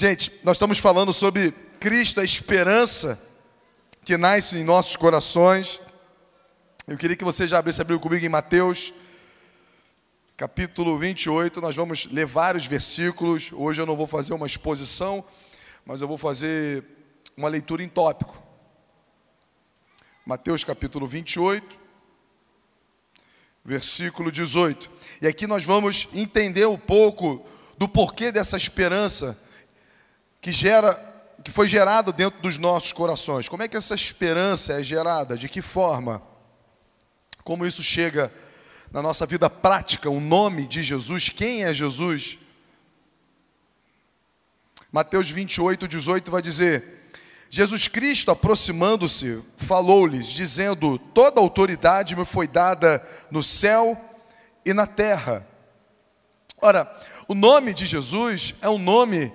[0.00, 1.50] Gente, nós estamos falando sobre
[1.80, 3.20] Cristo, a esperança
[4.04, 5.80] que nasce em nossos corações.
[6.86, 8.92] Eu queria que você já abrisse a Bíblia comigo em Mateus,
[10.36, 11.60] capítulo 28.
[11.60, 13.50] Nós vamos ler vários versículos.
[13.52, 15.24] Hoje eu não vou fazer uma exposição,
[15.84, 16.84] mas eu vou fazer
[17.36, 18.40] uma leitura em tópico.
[20.24, 21.76] Mateus capítulo 28,
[23.64, 24.88] versículo 18.
[25.22, 27.44] E aqui nós vamos entender um pouco
[27.76, 29.36] do porquê dessa esperança
[30.40, 30.94] que gera,
[31.42, 33.48] que foi gerado dentro dos nossos corações.
[33.48, 35.36] Como é que essa esperança é gerada?
[35.36, 36.22] De que forma?
[37.44, 38.32] Como isso chega
[38.92, 40.10] na nossa vida prática?
[40.10, 42.38] O nome de Jesus, quem é Jesus?
[44.90, 47.12] Mateus 28, 18 vai dizer:
[47.50, 53.98] Jesus Cristo, aproximando-se, falou-lhes, dizendo: Toda autoridade me foi dada no céu
[54.64, 55.46] e na terra.
[56.60, 56.90] Ora,
[57.26, 59.32] o nome de Jesus é um nome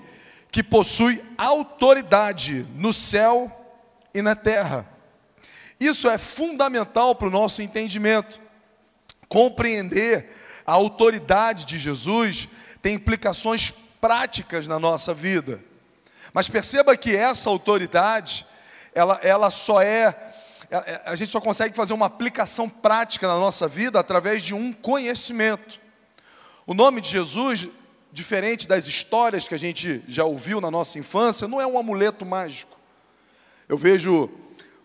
[0.54, 3.52] que possui autoridade no céu
[4.14, 4.88] e na terra.
[5.80, 8.40] Isso é fundamental para o nosso entendimento.
[9.28, 10.32] Compreender
[10.64, 12.48] a autoridade de Jesus
[12.84, 15.60] tem implicações práticas na nossa vida.
[16.32, 18.46] Mas perceba que essa autoridade,
[18.94, 20.16] ela, ela só é,
[20.70, 24.72] é a gente só consegue fazer uma aplicação prática na nossa vida através de um
[24.72, 25.80] conhecimento.
[26.68, 27.68] O nome de Jesus
[28.14, 32.24] diferente das histórias que a gente já ouviu na nossa infância, não é um amuleto
[32.24, 32.80] mágico.
[33.68, 34.30] Eu vejo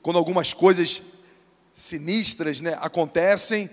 [0.01, 1.03] quando algumas coisas
[1.75, 3.69] sinistras né, acontecem,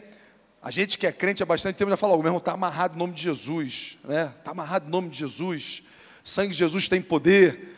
[0.62, 2.96] a gente que é crente há bastante tempo já fala, o meu irmão, está amarrado
[2.96, 4.34] em nome de Jesus, né?
[4.38, 5.84] Está amarrado em nome de Jesus.
[6.24, 7.78] O sangue de Jesus tem poder.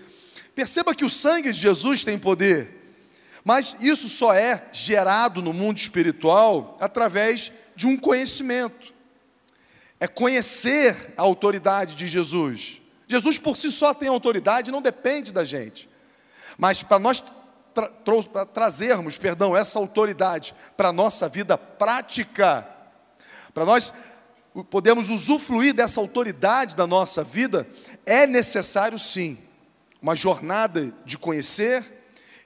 [0.56, 2.96] Perceba que o sangue de Jesus tem poder,
[3.44, 8.97] mas isso só é gerado no mundo espiritual através de um conhecimento
[10.00, 12.82] é conhecer a autoridade de Jesus.
[13.08, 15.90] Jesus por si só tem autoridade, não depende da gente.
[16.58, 17.24] Mas para nós
[17.74, 22.68] tra tra trazermos, perdão, essa autoridade para a nossa vida prática,
[23.54, 23.94] para nós
[24.70, 27.68] podermos usufruir dessa autoridade da nossa vida,
[28.06, 29.38] é necessário sim
[30.02, 31.84] uma jornada de conhecer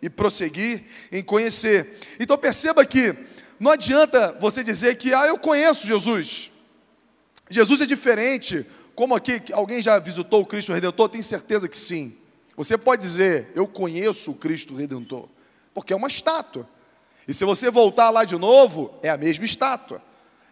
[0.01, 1.97] e prosseguir em conhecer.
[2.19, 3.15] Então perceba que
[3.59, 6.50] não adianta você dizer que ah, eu conheço Jesus.
[7.51, 8.65] Jesus é diferente.
[8.95, 11.09] Como aqui, alguém já visitou o Cristo Redentor?
[11.09, 12.15] Tem certeza que sim.
[12.55, 15.27] Você pode dizer, eu conheço o Cristo Redentor,
[15.73, 16.67] porque é uma estátua.
[17.27, 20.01] E se você voltar lá de novo, é a mesma estátua,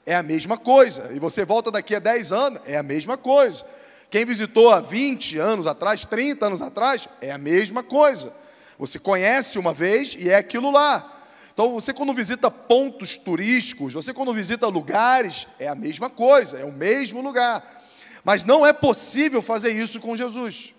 [0.05, 1.11] é a mesma coisa.
[1.13, 3.65] E você volta daqui a 10 anos, é a mesma coisa.
[4.09, 8.33] Quem visitou há 20 anos atrás, 30 anos atrás, é a mesma coisa.
[8.77, 11.18] Você conhece uma vez e é aquilo lá.
[11.59, 16.63] Então, você quando visita pontos turísticos, você quando visita lugares, é a mesma coisa, é
[16.63, 17.83] o mesmo lugar.
[18.23, 20.73] Mas não é possível fazer isso com Jesus.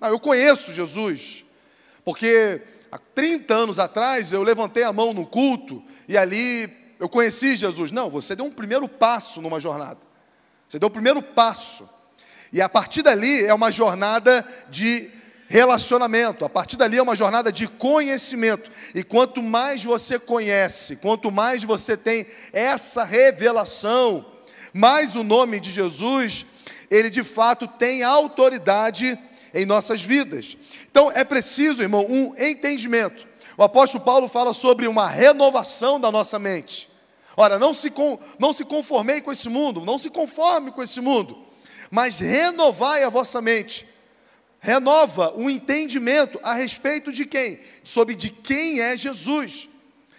[0.00, 1.44] Não, eu conheço Jesus,
[2.06, 7.54] porque há 30 anos atrás eu levantei a mão no culto e ali eu conheci
[7.54, 7.90] Jesus.
[7.90, 10.00] Não, você deu um primeiro passo numa jornada.
[10.66, 11.86] Você deu o primeiro passo.
[12.50, 15.10] E a partir dali é uma jornada de
[15.48, 16.44] relacionamento.
[16.44, 18.70] A partir dali é uma jornada de conhecimento.
[18.94, 24.24] E quanto mais você conhece, quanto mais você tem essa revelação,
[24.72, 26.46] mais o nome de Jesus,
[26.90, 29.18] ele de fato tem autoridade
[29.52, 30.56] em nossas vidas.
[30.90, 33.26] Então é preciso, irmão, um entendimento.
[33.56, 36.88] O apóstolo Paulo fala sobre uma renovação da nossa mente.
[37.36, 41.00] Ora, não se, com, não se conformei com esse mundo, não se conforme com esse
[41.00, 41.38] mundo,
[41.90, 43.86] mas renovai a vossa mente
[44.64, 47.60] renova o entendimento a respeito de quem?
[47.84, 49.68] Sobre de quem é Jesus.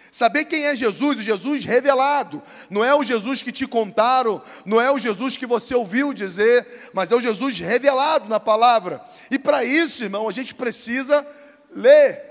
[0.08, 2.40] Saber quem é Jesus, o Jesus revelado,
[2.70, 6.64] não é o Jesus que te contaram, não é o Jesus que você ouviu dizer,
[6.94, 9.04] mas é o Jesus revelado na palavra.
[9.32, 11.26] E para isso, irmão, a gente precisa
[11.74, 12.22] ler,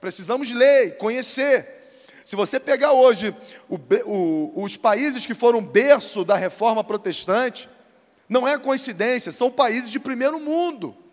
[0.00, 1.90] precisamos ler, conhecer.
[2.24, 3.36] Se você pegar hoje
[3.68, 7.68] o, o, os países que foram berço da reforma protestante,
[8.30, 11.03] não é coincidência, são países de primeiro mundo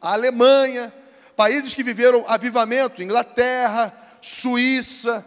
[0.00, 0.92] a Alemanha,
[1.36, 5.24] países que viveram avivamento, Inglaterra, Suíça,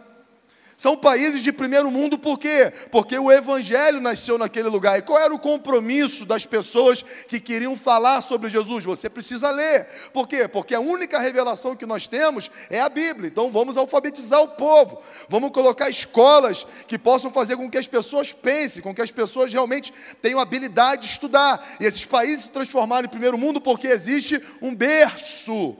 [0.82, 2.72] são países de primeiro mundo por quê?
[2.90, 4.98] Porque o evangelho nasceu naquele lugar.
[4.98, 8.84] E qual era o compromisso das pessoas que queriam falar sobre Jesus?
[8.84, 9.86] Você precisa ler.
[10.12, 10.48] Por quê?
[10.48, 13.28] Porque a única revelação que nós temos é a Bíblia.
[13.28, 15.00] Então vamos alfabetizar o povo.
[15.28, 19.52] Vamos colocar escolas que possam fazer com que as pessoas pensem, com que as pessoas
[19.52, 21.64] realmente tenham habilidade de estudar.
[21.78, 25.76] E esses países se transformaram em primeiro mundo porque existe um berço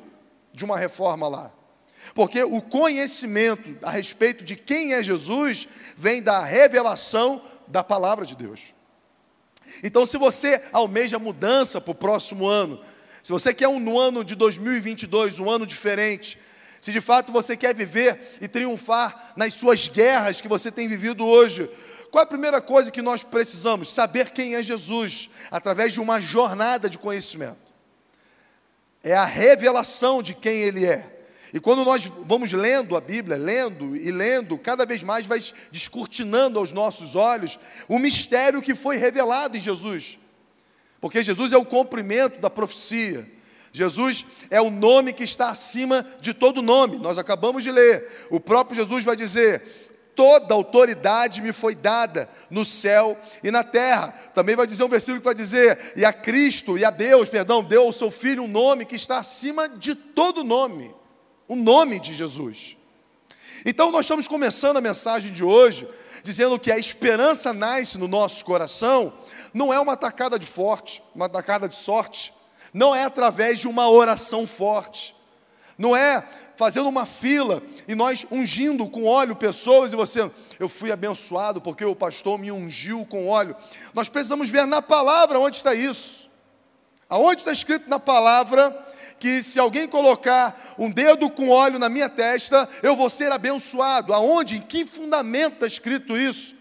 [0.54, 1.61] de uma reforma lá.
[2.14, 5.66] Porque o conhecimento a respeito de quem é Jesus
[5.96, 8.74] vem da revelação da palavra de Deus.
[9.82, 12.82] Então, se você almeja mudança para o próximo ano,
[13.22, 16.36] Se você quer um ano de 2022, um ano diferente,
[16.80, 21.24] se de fato você quer viver e triunfar nas suas guerras que você tem vivido
[21.24, 21.70] hoje,
[22.10, 23.92] qual é a primeira coisa que nós precisamos?
[23.92, 27.72] Saber quem é Jesus, através de uma jornada de conhecimento.
[29.04, 31.11] É a revelação de quem Ele é.
[31.52, 35.38] E quando nós vamos lendo a Bíblia, lendo e lendo, cada vez mais vai
[35.70, 37.58] descortinando aos nossos olhos
[37.88, 40.18] o mistério que foi revelado em Jesus.
[41.00, 43.28] Porque Jesus é o cumprimento da profecia.
[43.70, 46.98] Jesus é o nome que está acima de todo nome.
[46.98, 48.28] Nós acabamos de ler.
[48.30, 49.62] O próprio Jesus vai dizer:
[50.14, 54.12] toda autoridade me foi dada no céu e na terra.
[54.34, 57.62] Também vai dizer um versículo que vai dizer: e a Cristo e a Deus, perdão,
[57.62, 60.94] deu ao seu filho um nome que está acima de todo nome,
[61.52, 62.78] o nome de Jesus.
[63.66, 65.86] Então nós estamos começando a mensagem de hoje
[66.24, 69.12] dizendo que a esperança nasce no nosso coração,
[69.52, 72.32] não é uma tacada de forte, uma tacada de sorte,
[72.72, 75.14] não é através de uma oração forte,
[75.76, 76.26] não é
[76.56, 81.84] fazendo uma fila e nós ungindo com óleo pessoas e você, eu fui abençoado porque
[81.84, 83.54] o pastor me ungiu com óleo.
[83.92, 86.30] Nós precisamos ver na palavra onde está isso.
[87.10, 88.74] Aonde está escrito na palavra
[89.22, 94.12] que se alguém colocar um dedo com óleo na minha testa, eu vou ser abençoado.
[94.12, 94.56] Aonde?
[94.56, 96.56] Em que fundamento está escrito isso?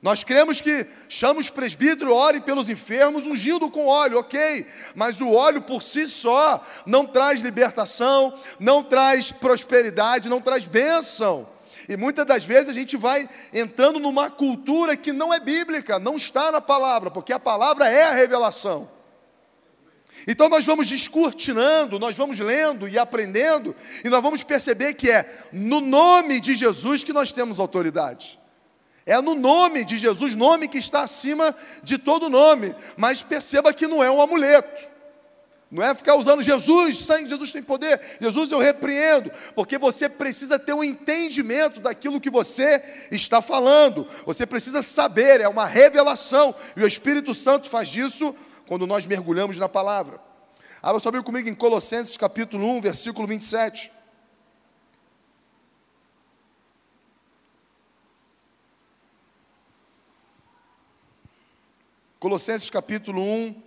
[0.00, 4.64] Nós cremos que chama os presbíteros, orem pelos enfermos, ungindo com óleo, ok,
[4.94, 11.48] mas o óleo por si só não traz libertação, não traz prosperidade, não traz bênção.
[11.88, 16.14] E muitas das vezes a gente vai entrando numa cultura que não é bíblica, não
[16.14, 18.95] está na palavra, porque a palavra é a revelação.
[20.26, 23.74] Então nós vamos descortinando, nós vamos lendo e aprendendo,
[24.04, 28.38] e nós vamos perceber que é no nome de Jesus que nós temos autoridade.
[29.04, 32.74] É no nome de Jesus, nome que está acima de todo nome.
[32.96, 34.96] Mas perceba que não é um amuleto.
[35.70, 40.60] Não é ficar usando Jesus, sangue, Jesus tem poder, Jesus eu repreendo, porque você precisa
[40.60, 42.80] ter um entendimento daquilo que você
[43.10, 48.32] está falando, você precisa saber, é uma revelação, e o Espírito Santo faz isso
[48.66, 50.20] quando nós mergulhamos na palavra.
[50.82, 53.90] Abra sua Bíblia comigo em Colossenses capítulo 1, versículo 27.
[62.18, 63.62] Colossenses capítulo 1,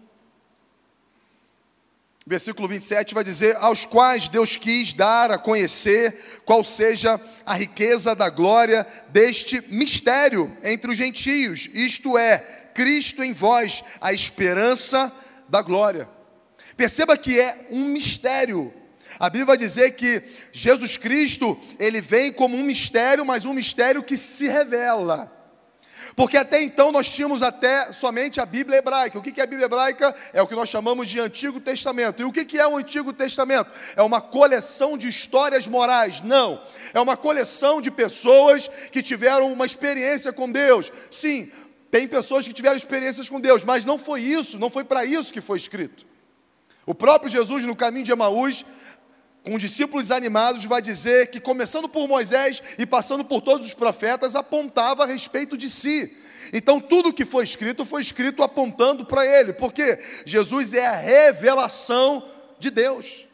[2.26, 8.14] versículo 27 vai dizer: Aos quais Deus quis dar a conhecer qual seja a riqueza
[8.14, 15.12] da glória deste mistério entre os gentios, isto é, Cristo em vós, a esperança
[15.50, 16.08] da glória.
[16.78, 18.74] Perceba que é um mistério.
[19.20, 20.24] A Bíblia vai dizer que
[20.54, 25.30] Jesus Cristo, ele vem como um mistério, mas um mistério que se revela.
[26.16, 29.20] Porque até então nós tínhamos até somente a Bíblia hebraica.
[29.20, 30.16] O que é a Bíblia hebraica?
[30.32, 32.22] É o que nós chamamos de Antigo Testamento.
[32.22, 33.70] E o que é o Antigo Testamento?
[33.94, 36.22] É uma coleção de histórias morais?
[36.22, 36.64] Não.
[36.94, 40.90] É uma coleção de pessoas que tiveram uma experiência com Deus.
[41.12, 41.52] Sim,
[41.92, 45.34] tem pessoas que tiveram experiências com Deus, mas não foi isso, não foi para isso
[45.34, 46.06] que foi escrito.
[46.86, 48.66] O próprio Jesus, no caminho de Emaús,
[49.44, 54.36] com discípulos animados, vai dizer que, começando por Moisés e passando por todos os profetas,
[54.36, 56.16] apontava a respeito de si.
[56.54, 62.28] Então, tudo que foi escrito, foi escrito apontando para ele, porque Jesus é a revelação
[62.60, 63.28] de Deus.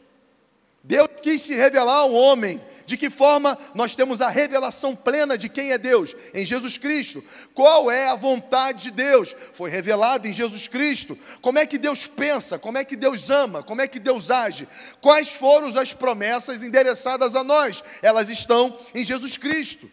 [0.82, 2.60] Deus quis se revelar ao homem.
[2.86, 6.14] De que forma nós temos a revelação plena de quem é Deus?
[6.32, 7.22] Em Jesus Cristo.
[7.52, 9.34] Qual é a vontade de Deus?
[9.52, 11.18] Foi revelado em Jesus Cristo.
[11.42, 12.58] Como é que Deus pensa?
[12.58, 13.62] Como é que Deus ama?
[13.62, 14.68] Como é que Deus age?
[15.00, 17.82] Quais foram as promessas endereçadas a nós?
[18.00, 19.90] Elas estão em Jesus Cristo.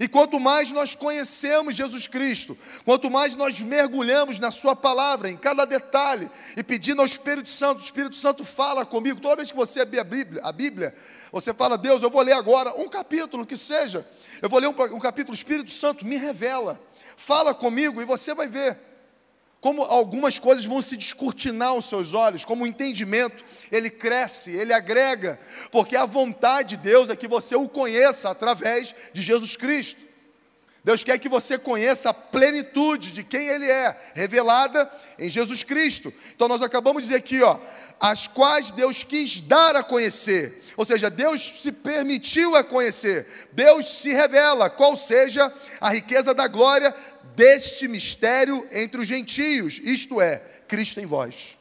[0.00, 5.36] E quanto mais nós conhecemos Jesus Cristo, quanto mais nós mergulhamos na Sua palavra, em
[5.36, 9.56] cada detalhe, e pedindo ao Espírito Santo, o Espírito Santo fala comigo, toda vez que
[9.56, 10.94] você abrir a Bíblia, a Bíblia
[11.32, 14.06] você fala, Deus, eu vou ler agora um capítulo que seja,
[14.40, 16.80] eu vou ler um, um capítulo, o Espírito Santo me revela,
[17.16, 18.78] fala comigo e você vai ver
[19.64, 23.42] como algumas coisas vão se descortinar aos seus olhos, como o entendimento,
[23.72, 25.40] ele cresce, ele agrega,
[25.72, 30.03] porque a vontade de Deus é que você o conheça através de Jesus Cristo.
[30.84, 36.12] Deus quer que você conheça a plenitude de quem Ele é, revelada em Jesus Cristo.
[36.34, 37.58] Então nós acabamos de dizer aqui, ó,
[37.98, 40.62] as quais Deus quis dar a conhecer.
[40.76, 43.48] Ou seja, Deus se permitiu a conhecer.
[43.52, 45.50] Deus se revela, qual seja
[45.80, 46.94] a riqueza da glória
[47.34, 50.36] deste mistério entre os gentios, isto é,
[50.68, 51.58] Cristo em vós.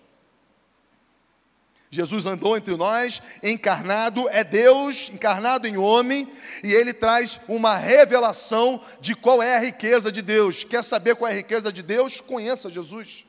[1.94, 6.28] Jesus andou entre nós, encarnado, é Deus encarnado em homem,
[6.64, 10.64] e ele traz uma revelação de qual é a riqueza de Deus.
[10.64, 12.20] Quer saber qual é a riqueza de Deus?
[12.20, 13.28] Conheça Jesus.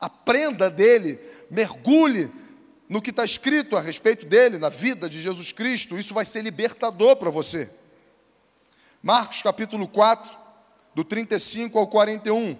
[0.00, 2.32] Aprenda dele, mergulhe
[2.88, 6.40] no que está escrito a respeito dele, na vida de Jesus Cristo, isso vai ser
[6.40, 7.68] libertador para você.
[9.02, 10.34] Marcos capítulo 4,
[10.94, 12.56] do 35 ao 41.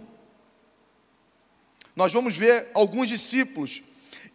[1.95, 3.83] Nós vamos ver alguns discípulos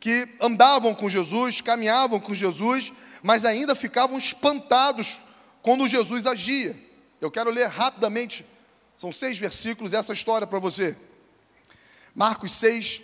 [0.01, 2.91] que andavam com Jesus, caminhavam com Jesus,
[3.21, 5.21] mas ainda ficavam espantados
[5.61, 6.75] quando Jesus agia.
[7.21, 8.43] Eu quero ler rapidamente,
[8.97, 10.97] são seis versículos, essa história para você.
[12.15, 13.03] Marcos 6,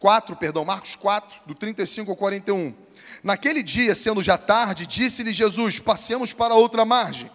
[0.00, 2.74] 4, perdão, Marcos 4, do 35 ao 41.
[3.22, 7.30] Naquele dia, sendo já tarde, disse-lhe Jesus: Passemos para outra margem.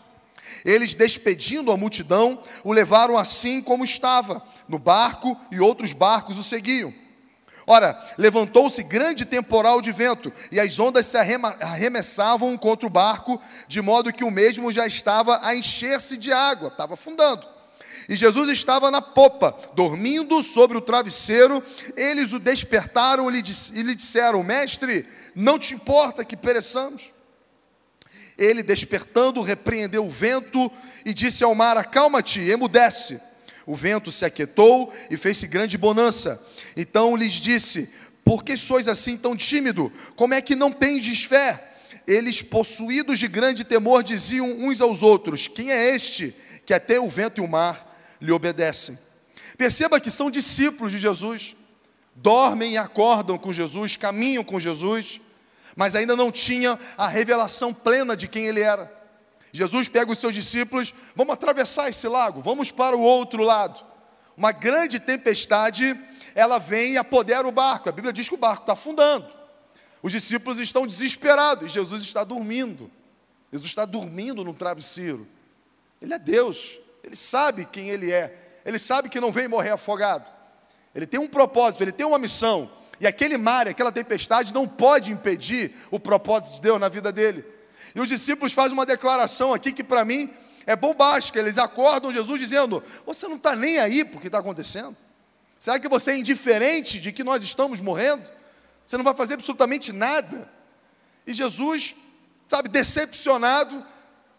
[0.65, 6.43] Eles, despedindo a multidão, o levaram assim como estava, no barco, e outros barcos o
[6.43, 6.93] seguiam.
[7.69, 13.81] Ora, levantou-se grande temporal de vento, e as ondas se arremessavam contra o barco, de
[13.81, 17.45] modo que o mesmo já estava a encher-se de água, estava afundando.
[18.07, 21.61] E Jesus estava na popa, dormindo sobre o travesseiro.
[21.97, 23.41] Eles o despertaram e
[23.83, 25.05] lhe disseram: Mestre,
[25.35, 27.13] não te importa que pereçamos?
[28.37, 30.71] Ele, despertando, repreendeu o vento
[31.05, 33.19] e disse ao mar: Acalma-te, emudece.
[33.65, 36.41] O vento se aquietou e fez-se grande bonança.
[36.77, 37.89] Então lhes disse:
[38.23, 39.91] Por que sois assim tão tímido?
[40.15, 41.73] Como é que não tendes fé?
[42.07, 46.33] Eles, possuídos de grande temor, diziam uns aos outros: Quem é este
[46.67, 47.87] que até o vento e o mar
[48.19, 48.99] lhe obedecem.
[49.57, 51.55] Perceba que são discípulos de Jesus,
[52.13, 55.21] dormem e acordam com Jesus, caminham com Jesus,
[55.77, 58.91] mas ainda não tinham a revelação plena de quem ele era.
[59.51, 63.83] Jesus pega os seus discípulos, vamos atravessar esse lago, vamos para o outro lado.
[64.35, 65.97] Uma grande tempestade,
[66.37, 67.89] ela vem e apodera o barco.
[67.89, 69.27] A Bíblia diz que o barco está afundando.
[70.03, 72.91] Os discípulos estão desesperados Jesus está dormindo.
[73.51, 75.27] Jesus está dormindo no travesseiro.
[75.99, 76.79] Ele é Deus.
[77.03, 78.61] Ele sabe quem ele é.
[78.63, 80.31] Ele sabe que não vem morrer afogado.
[80.93, 82.69] Ele tem um propósito, ele tem uma missão.
[82.99, 87.43] E aquele mar, aquela tempestade não pode impedir o propósito de Deus na vida dele.
[87.95, 90.31] E os discípulos fazem uma declaração aqui que para mim
[90.67, 91.39] é bombástica.
[91.39, 94.95] Eles acordam Jesus dizendo: Você não está nem aí por que está acontecendo?
[95.59, 98.27] Será que você é indiferente de que nós estamos morrendo?
[98.85, 100.49] Você não vai fazer absolutamente nada?
[101.25, 101.95] E Jesus,
[102.47, 103.85] sabe, decepcionado,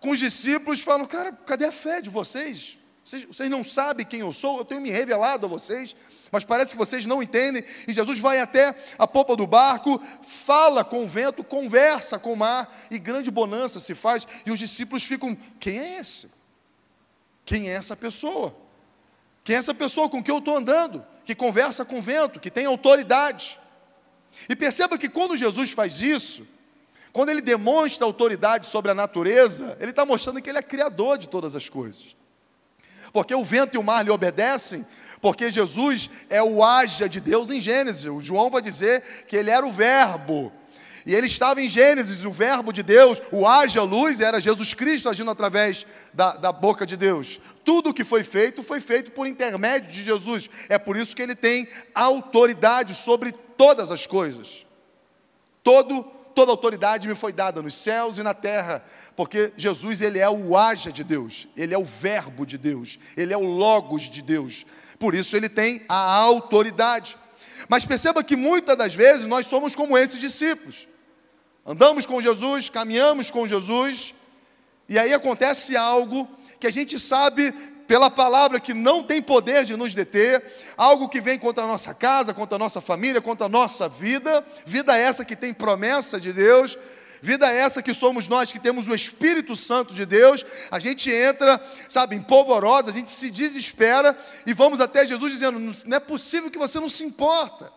[0.01, 2.79] com os discípulos, falam: Cara, cadê a fé de vocês?
[3.05, 3.25] vocês?
[3.25, 5.97] Vocês não sabem quem eu sou, eu tenho me revelado a vocês,
[6.31, 7.65] mas parece que vocês não entendem.
[7.87, 12.37] E Jesus vai até a popa do barco, fala com o vento, conversa com o
[12.37, 14.27] mar, e grande bonança se faz.
[14.45, 16.29] E os discípulos ficam: Quem é esse?
[17.45, 18.55] Quem é essa pessoa?
[19.45, 21.05] Quem é essa pessoa com quem eu estou andando?
[21.25, 23.59] Que conversa com o vento, que tem autoridade.
[24.49, 26.47] E perceba que quando Jesus faz isso,
[27.13, 31.29] quando ele demonstra autoridade sobre a natureza, ele está mostrando que ele é criador de
[31.29, 32.17] todas as coisas.
[33.13, 34.87] Porque o vento e o mar lhe obedecem,
[35.21, 38.05] porque Jesus é o haja de Deus em Gênesis.
[38.05, 40.53] O João vai dizer que ele era o Verbo.
[41.07, 45.09] E ele estava em Gênesis, o Verbo de Deus, o haja luz, era Jesus Cristo
[45.09, 47.41] agindo através da, da boca de Deus.
[47.65, 50.49] Tudo o que foi feito, foi feito por intermédio de Jesus.
[50.69, 54.67] É por isso que ele tem autoridade sobre todas as coisas.
[55.63, 58.85] Todo toda autoridade me foi dada nos céus e na terra,
[59.17, 63.35] porque Jesus ele é o haja de Deus, ele é o verbo de Deus, ele
[63.35, 64.65] é o logos de Deus.
[65.01, 67.17] Por isso ele tem a autoridade.
[67.69, 70.87] Mas perceba que muitas das vezes nós somos como esses discípulos.
[71.67, 74.15] Andamos com Jesus, caminhamos com Jesus,
[74.89, 77.53] e aí acontece algo que a gente sabe
[77.87, 80.45] pela palavra que não tem poder de nos deter,
[80.77, 84.47] algo que vem contra a nossa casa, contra a nossa família, contra a nossa vida,
[84.67, 86.77] vida essa que tem promessa de Deus,
[87.23, 91.61] vida essa que somos nós que temos o Espírito Santo de Deus, a gente entra,
[91.89, 96.51] sabe, em polvorosa, a gente se desespera e vamos até Jesus dizendo: não é possível
[96.51, 97.73] que você não se importa.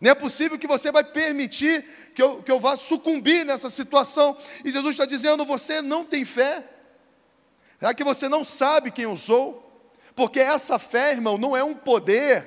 [0.00, 1.84] Não é possível que você vai permitir
[2.14, 4.36] que eu, que eu vá sucumbir nessa situação.
[4.64, 6.64] E Jesus está dizendo: você não tem fé.
[7.78, 9.66] Será que você não sabe quem eu sou?
[10.14, 12.46] Porque essa fé, irmão, não é um poder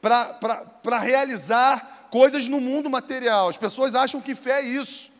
[0.00, 3.48] para realizar coisas no mundo material.
[3.48, 5.10] As pessoas acham que fé é isso.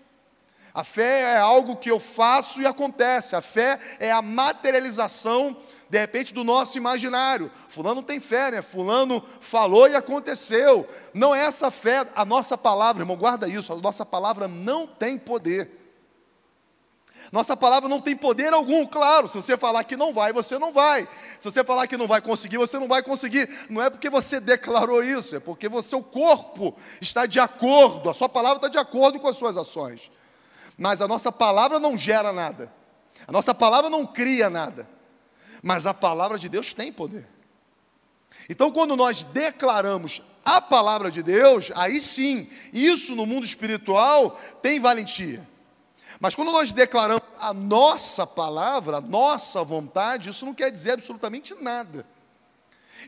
[0.74, 3.36] A fé é algo que eu faço e acontece.
[3.36, 5.54] A fé é a materialização,
[5.90, 7.50] de repente, do nosso imaginário.
[7.68, 8.62] Fulano tem fé, né?
[8.62, 10.88] Fulano falou e aconteceu.
[11.12, 13.72] Não é essa fé, a nossa palavra, irmão, guarda isso.
[13.72, 15.82] A nossa palavra não tem poder.
[17.30, 19.28] Nossa palavra não tem poder algum, claro.
[19.28, 21.06] Se você falar que não vai, você não vai.
[21.38, 23.48] Se você falar que não vai conseguir, você não vai conseguir.
[23.68, 28.14] Não é porque você declarou isso, é porque o seu corpo está de acordo, a
[28.14, 30.10] sua palavra está de acordo com as suas ações.
[30.76, 32.72] Mas a nossa palavra não gera nada.
[33.26, 34.88] A nossa palavra não cria nada.
[35.62, 37.28] Mas a palavra de Deus tem poder.
[38.48, 44.80] Então, quando nós declaramos a palavra de Deus, aí sim, isso no mundo espiritual tem
[44.80, 45.48] valentia.
[46.18, 51.54] Mas quando nós declaramos a nossa palavra, a nossa vontade, isso não quer dizer absolutamente
[51.60, 52.06] nada.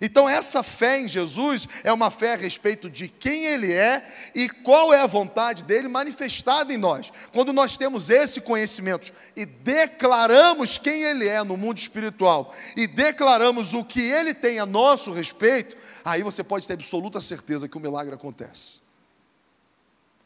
[0.01, 4.49] Então, essa fé em Jesus é uma fé a respeito de quem Ele é e
[4.49, 7.13] qual é a vontade dele manifestada em nós.
[7.33, 13.73] Quando nós temos esse conhecimento e declaramos quem Ele é no mundo espiritual e declaramos
[13.75, 17.81] o que Ele tem a nosso respeito, aí você pode ter absoluta certeza que o
[17.81, 18.83] milagre acontece.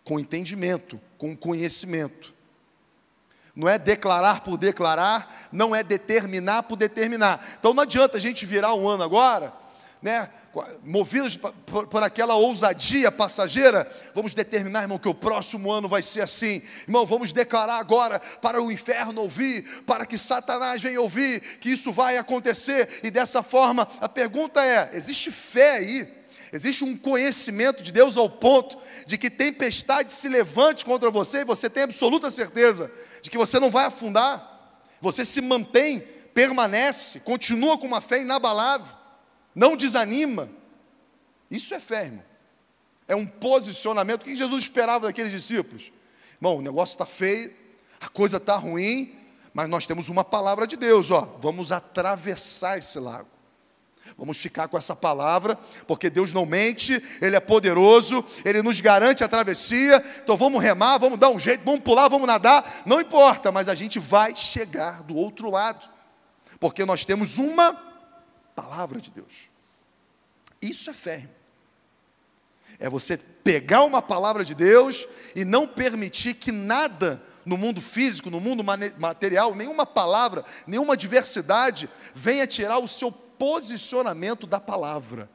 [0.05, 2.38] Com entendimento, com conhecimento.
[3.59, 7.45] Não é declarar por declarar, não é determinar por determinar.
[7.59, 9.53] Então não adianta a gente virar um ano agora,
[10.01, 10.31] né,
[10.85, 16.21] movidos por, por, aquela ousadia passageira, vamos determinar, irmão, que o próximo ano vai ser
[16.21, 16.63] assim.
[16.83, 21.91] Irmão, vamos declarar agora para o inferno ouvir, para que Satanás venha ouvir, que isso
[21.91, 23.01] vai acontecer.
[23.03, 26.09] E dessa forma, a pergunta é: existe fé aí?
[26.53, 31.45] Existe um conhecimento de Deus ao ponto de que tempestade se levante contra você e
[31.45, 32.89] você tem absoluta certeza
[33.23, 36.01] de que você não vai afundar, você se mantém,
[36.35, 38.95] permanece, continua com uma fé inabalável,
[39.55, 40.49] não desanima.
[41.51, 42.25] Isso é fé, irmão.
[43.07, 44.23] É um posicionamento.
[44.23, 45.91] O que Jesus esperava daqueles discípulos?
[46.37, 47.53] Irmão, o negócio está feio,
[48.01, 49.17] a coisa está ruim,
[49.55, 51.37] mas nós temos uma palavra de Deus, ó.
[51.41, 53.38] Vamos atravessar esse lago.
[54.17, 59.23] Vamos ficar com essa palavra, porque Deus não mente, Ele é poderoso, Ele nos garante
[59.23, 60.03] a travessia.
[60.23, 63.75] Então vamos remar, vamos dar um jeito, vamos pular, vamos nadar, não importa, mas a
[63.75, 65.89] gente vai chegar do outro lado,
[66.59, 67.75] porque nós temos uma
[68.55, 69.49] palavra de Deus.
[70.61, 71.29] Isso é fé.
[72.79, 78.31] É você pegar uma palavra de Deus e não permitir que nada no mundo físico,
[78.31, 78.63] no mundo
[78.99, 85.31] material, nenhuma palavra, nenhuma diversidade venha tirar o seu posicionamento da palavra.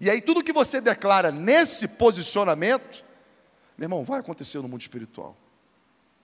[0.00, 3.04] E aí, tudo que você declara nesse posicionamento,
[3.76, 5.36] meu irmão, vai acontecer no mundo espiritual.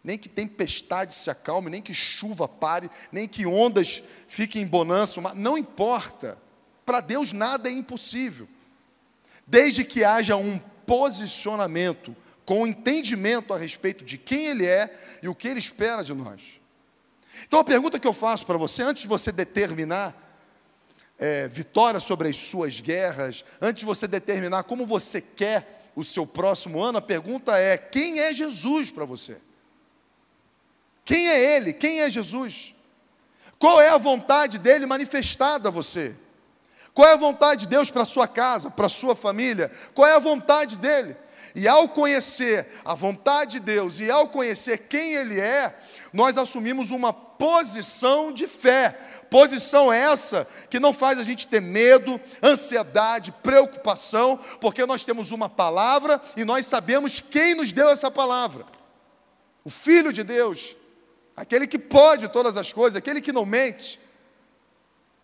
[0.03, 5.21] Nem que tempestade se acalme, nem que chuva pare, nem que ondas fiquem em bonança,
[5.35, 6.39] não importa.
[6.85, 8.47] Para Deus nada é impossível.
[9.47, 15.35] Desde que haja um posicionamento com entendimento a respeito de quem Ele é e o
[15.35, 16.61] que Ele espera de nós.
[17.47, 20.24] Então a pergunta que eu faço para você, antes de você determinar
[21.25, 26.27] é, vitória sobre as suas guerras, antes de você determinar como você quer o seu
[26.27, 29.39] próximo ano, a pergunta é: quem é Jesus para você?
[31.03, 31.73] Quem é Ele?
[31.73, 32.75] Quem é Jesus?
[33.59, 36.15] Qual é a vontade dele manifestada a você?
[36.93, 39.71] Qual é a vontade de Deus para sua casa, para sua família?
[39.95, 41.17] Qual é a vontade dele?
[41.55, 45.75] E ao conhecer a vontade de Deus e ao conhecer quem Ele é,
[46.15, 48.97] nós assumimos uma posição de fé.
[49.29, 55.49] Posição essa que não faz a gente ter medo, ansiedade, preocupação, porque nós temos uma
[55.49, 58.65] palavra e nós sabemos quem nos deu essa palavra.
[59.65, 60.77] O Filho de Deus,
[61.37, 63.99] aquele que pode todas as coisas, aquele que não mente,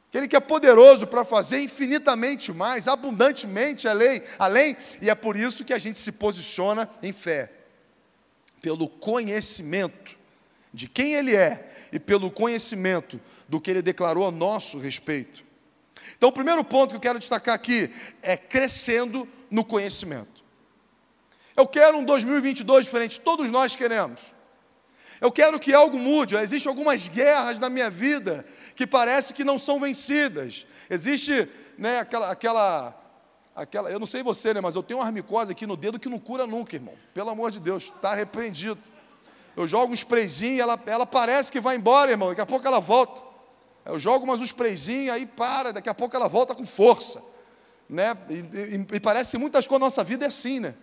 [0.09, 5.65] aquele que é poderoso para fazer infinitamente mais, abundantemente além, além, e é por isso
[5.65, 7.49] que a gente se posiciona em fé,
[8.61, 10.19] pelo conhecimento
[10.73, 15.45] de quem Ele é e pelo conhecimento do que Ele declarou a nosso respeito.
[16.17, 17.91] Então, o primeiro ponto que eu quero destacar aqui
[18.23, 20.45] é crescendo no conhecimento.
[21.57, 24.35] Eu quero um 2022 diferente, todos nós queremos.
[25.21, 26.35] Eu quero que algo mude.
[26.37, 30.67] Existem algumas guerras na minha vida que parece que não são vencidas.
[30.89, 33.03] Existe, né, aquela, aquela,
[33.55, 36.09] aquela, eu não sei você, né, mas eu tenho uma armicose aqui no dedo que
[36.09, 36.95] não cura nunca, irmão.
[37.13, 38.79] Pelo amor de Deus, está arrependido.
[39.57, 42.29] Eu jogo um sprayzinho, ela, ela parece que vai embora, irmão.
[42.29, 43.23] Daqui a pouco ela volta.
[43.85, 47.23] Eu jogo mais um sprayzinho, aí para, daqui a pouco ela volta com força.
[47.89, 48.17] Né?
[48.29, 50.75] E, e, e parece que muitas coisas na nossa vida é assim, né?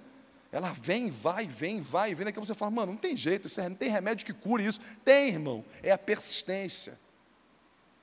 [0.51, 2.25] Ela vem, vai, vem, vai, vem.
[2.25, 4.80] Daqui a pouco você fala, mano, não tem jeito, não tem remédio que cure isso.
[5.03, 6.97] Tem, irmão, é a persistência.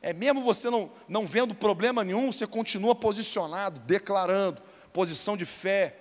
[0.00, 4.60] É mesmo você não, não vendo problema nenhum, você continua posicionado, declarando,
[4.92, 5.96] posição de fé.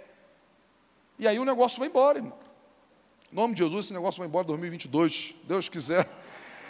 [1.18, 2.43] E aí o negócio vai embora, irmão.
[3.34, 6.08] Nome de Jesus, esse negócio vai embora em 2022, Deus quiser.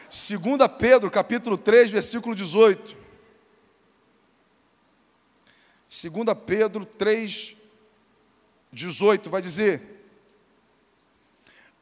[0.09, 0.41] 2
[0.79, 2.95] Pedro, capítulo 3, versículo 18.
[5.85, 6.13] 2
[6.45, 7.57] Pedro 3,
[8.71, 10.05] 18, vai dizer: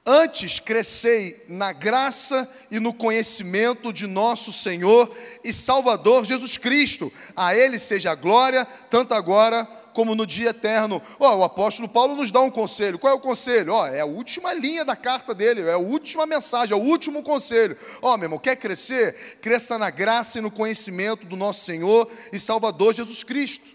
[0.04, 7.14] Antes crescei na graça e no conhecimento de nosso Senhor e Salvador Jesus Cristo.
[7.36, 11.02] A Ele seja a glória, tanto agora como no dia eterno.
[11.20, 13.00] Ó, o apóstolo Paulo nos dá um conselho.
[13.00, 13.74] Qual é o conselho?
[13.74, 17.24] Ó, é a última linha da carta dele, é a última mensagem, é o último
[17.24, 17.78] conselho.
[18.02, 19.38] Ó, meu irmão, quer crescer?
[19.42, 23.70] Cresça na graça e no conhecimento do nosso Senhor e Salvador Jesus Cristo.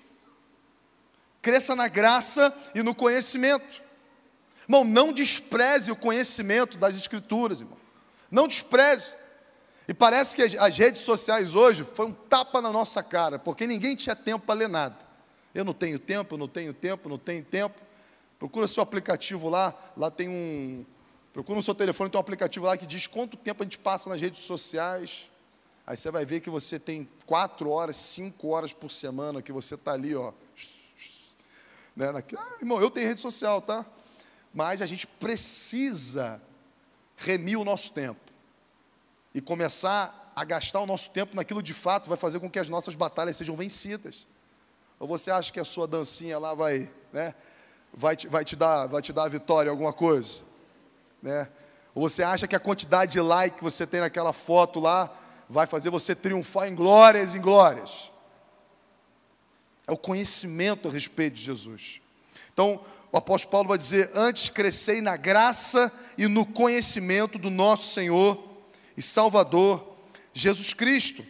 [1.40, 3.82] Cresça na graça e no conhecimento.
[4.68, 7.78] Irmão, não despreze o conhecimento das Escrituras, irmão.
[8.30, 9.14] Não despreze.
[9.88, 13.94] E parece que as redes sociais hoje foi um tapa na nossa cara, porque ninguém
[13.94, 15.05] tinha tempo para ler nada.
[15.56, 17.80] Eu não tenho tempo, não tenho tempo, não tenho tempo.
[18.38, 20.84] Procura seu aplicativo lá, lá tem um.
[21.32, 24.10] Procura no seu telefone, tem um aplicativo lá que diz quanto tempo a gente passa
[24.10, 25.30] nas redes sociais.
[25.86, 29.76] Aí você vai ver que você tem quatro horas, cinco horas por semana que você
[29.76, 30.30] está ali, ó.
[31.96, 33.86] Né, ah, irmão, eu tenho rede social, tá?
[34.52, 36.38] Mas a gente precisa
[37.16, 38.20] remir o nosso tempo
[39.34, 42.68] e começar a gastar o nosso tempo naquilo de fato vai fazer com que as
[42.68, 44.26] nossas batalhas sejam vencidas.
[44.98, 47.34] Ou você acha que a sua dancinha lá vai, né,
[47.92, 50.40] vai, te, vai, te, dar, vai te dar a vitória, alguma coisa?
[51.22, 51.48] Né?
[51.94, 55.14] Ou você acha que a quantidade de like que você tem naquela foto lá
[55.48, 58.10] vai fazer você triunfar em glórias e glórias?
[59.86, 62.00] É o conhecimento a respeito de Jesus.
[62.52, 62.80] Então,
[63.12, 68.42] o apóstolo Paulo vai dizer: Antes crescei na graça e no conhecimento do nosso Senhor
[68.96, 69.96] e Salvador
[70.34, 71.24] Jesus Cristo.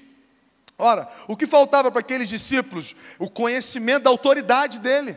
[0.78, 2.94] Ora, o que faltava para aqueles discípulos?
[3.18, 5.16] O conhecimento da autoridade dele.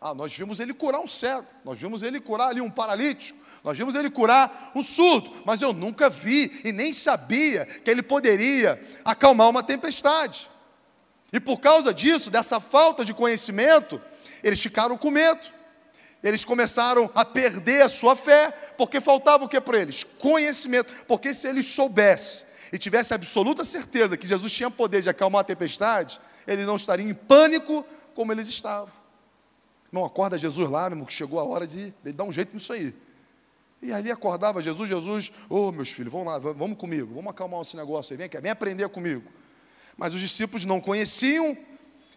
[0.00, 3.78] Ah, nós vimos ele curar um cego, nós vimos ele curar ali um paralítico, nós
[3.78, 8.82] vimos ele curar um surdo, mas eu nunca vi e nem sabia que ele poderia
[9.04, 10.50] acalmar uma tempestade.
[11.32, 14.00] E por causa disso, dessa falta de conhecimento,
[14.42, 15.62] eles ficaram com medo
[16.22, 20.04] eles começaram a perder a sua fé, porque faltava o que para eles?
[20.04, 21.04] Conhecimento.
[21.06, 25.44] Porque se eles soubessem e tivessem absoluta certeza que Jesus tinha poder de acalmar a
[25.44, 28.92] tempestade, eles não estariam em pânico como eles estavam.
[29.92, 32.54] Não acorda Jesus lá, meu irmão, que chegou a hora de, de dar um jeito
[32.54, 32.94] nisso aí.
[33.82, 37.60] E ali acordava Jesus, Jesus, ô oh, meus filhos, vamos lá, vamos comigo, vamos acalmar
[37.60, 39.30] esse negócio aí, vem aqui, vem aprender comigo.
[39.96, 41.56] Mas os discípulos não conheciam,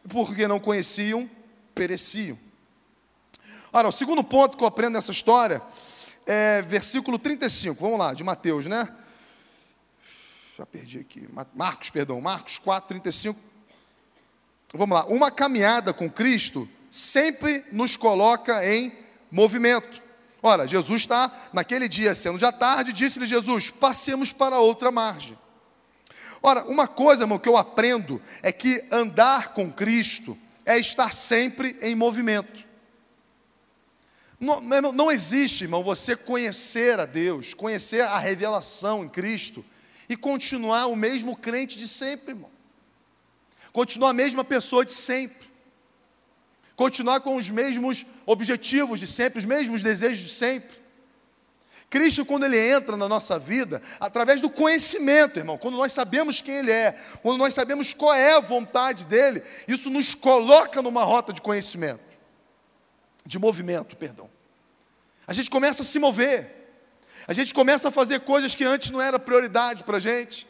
[0.08, 1.30] porque não conheciam,
[1.74, 2.40] pereciam.
[3.74, 5.62] Ora, o segundo ponto que eu aprendo nessa história
[6.26, 7.82] é versículo 35.
[7.82, 8.88] Vamos lá, de Mateus, né?
[10.58, 11.28] Já perdi aqui.
[11.54, 13.38] Marcos, perdão, Marcos 4, 35.
[14.74, 15.06] Vamos lá.
[15.08, 18.94] Uma caminhada com Cristo sempre nos coloca em
[19.30, 20.02] movimento.
[20.42, 25.38] Ora, Jesus está naquele dia, sendo já tarde, disse-lhe Jesus: passemos para outra margem.
[26.42, 31.78] Ora, uma coisa, irmão, que eu aprendo é que andar com Cristo é estar sempre
[31.82, 32.64] em movimento.
[34.40, 39.66] Não, não existe, irmão, você conhecer a Deus, conhecer a revelação em Cristo
[40.08, 42.50] e continuar o mesmo crente de sempre, irmão.
[43.72, 45.50] Continuar a mesma pessoa de sempre.
[46.76, 50.84] Continuar com os mesmos objetivos de sempre, os mesmos desejos de sempre.
[51.90, 56.56] Cristo, quando Ele entra na nossa vida, através do conhecimento, irmão, quando nós sabemos quem
[56.56, 56.92] Ele é,
[57.22, 62.16] quando nós sabemos qual é a vontade dEle, isso nos coloca numa rota de conhecimento
[63.26, 64.30] de movimento, perdão.
[65.26, 66.65] A gente começa a se mover.
[67.28, 70.48] A gente começa a fazer coisas que antes não era prioridade para a gente.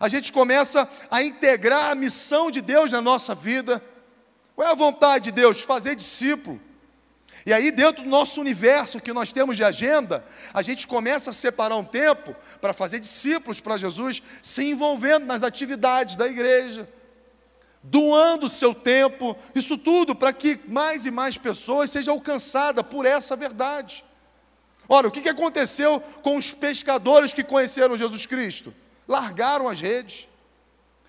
[0.00, 3.82] A gente começa a integrar a missão de Deus na nossa vida.
[4.54, 5.62] Qual é a vontade de Deus?
[5.62, 6.60] Fazer discípulo.
[7.46, 11.32] E aí, dentro do nosso universo que nós temos de agenda, a gente começa a
[11.32, 16.88] separar um tempo para fazer discípulos para Jesus, se envolvendo nas atividades da igreja
[17.82, 23.06] doando o seu tempo, isso tudo para que mais e mais pessoas sejam alcançadas por
[23.06, 24.04] essa verdade.
[24.88, 28.72] Ora, o que aconteceu com os pescadores que conheceram Jesus Cristo?
[29.06, 30.26] Largaram as redes,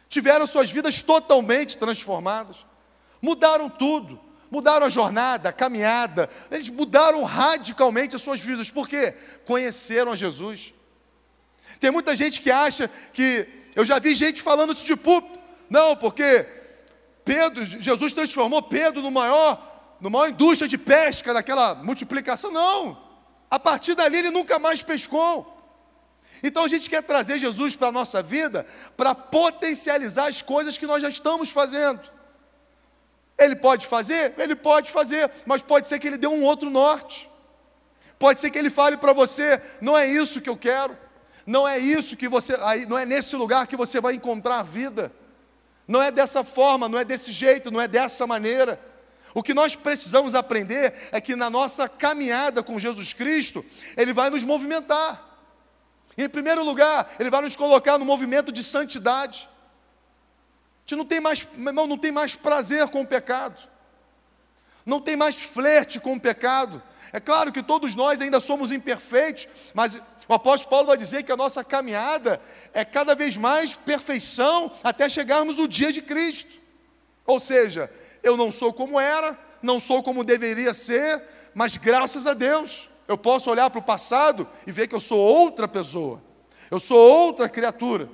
[0.09, 2.57] tiveram suas vidas totalmente transformadas,
[3.21, 4.19] mudaram tudo,
[4.51, 9.15] mudaram a jornada, a caminhada, eles mudaram radicalmente as suas vidas, por quê?
[9.45, 10.73] Conheceram a Jesus.
[11.79, 15.39] Tem muita gente que acha que, eu já vi gente falando isso de púlpito,
[15.69, 16.45] não, porque
[17.23, 22.51] Pedro, Jesus transformou Pedro no maior, no maior indústria de pesca daquela multiplicação.
[22.51, 23.08] Não.
[23.49, 25.57] A partir dali ele nunca mais pescou.
[26.43, 30.85] Então a gente quer trazer Jesus para a nossa vida para potencializar as coisas que
[30.85, 32.01] nós já estamos fazendo.
[33.37, 34.33] Ele pode fazer?
[34.37, 37.29] Ele pode fazer, mas pode ser que ele dê um outro norte.
[38.17, 40.97] Pode ser que ele fale para você: não é isso que eu quero,
[41.45, 42.55] não é isso que você,
[42.87, 45.11] não é nesse lugar que você vai encontrar a vida.
[45.87, 48.79] Não é dessa forma, não é desse jeito, não é dessa maneira.
[49.33, 53.63] O que nós precisamos aprender é que na nossa caminhada com Jesus Cristo,
[53.95, 55.27] Ele vai nos movimentar.
[56.17, 59.47] Em primeiro lugar, Ele vai nos colocar no movimento de santidade.
[60.79, 63.61] A gente não tem mais, irmão, não tem mais prazer com o pecado.
[64.85, 66.81] não tem mais flerte com o pecado.
[67.13, 71.31] É claro que todos nós ainda somos imperfeitos, mas o apóstolo Paulo vai dizer que
[71.31, 72.41] a nossa caminhada
[72.73, 76.57] é cada vez mais perfeição até chegarmos o dia de Cristo.
[77.25, 77.91] Ou seja,
[78.23, 81.21] eu não sou como era, não sou como deveria ser,
[81.53, 85.19] mas graças a Deus, eu posso olhar para o passado e ver que eu sou
[85.19, 86.21] outra pessoa,
[86.69, 88.09] eu sou outra criatura.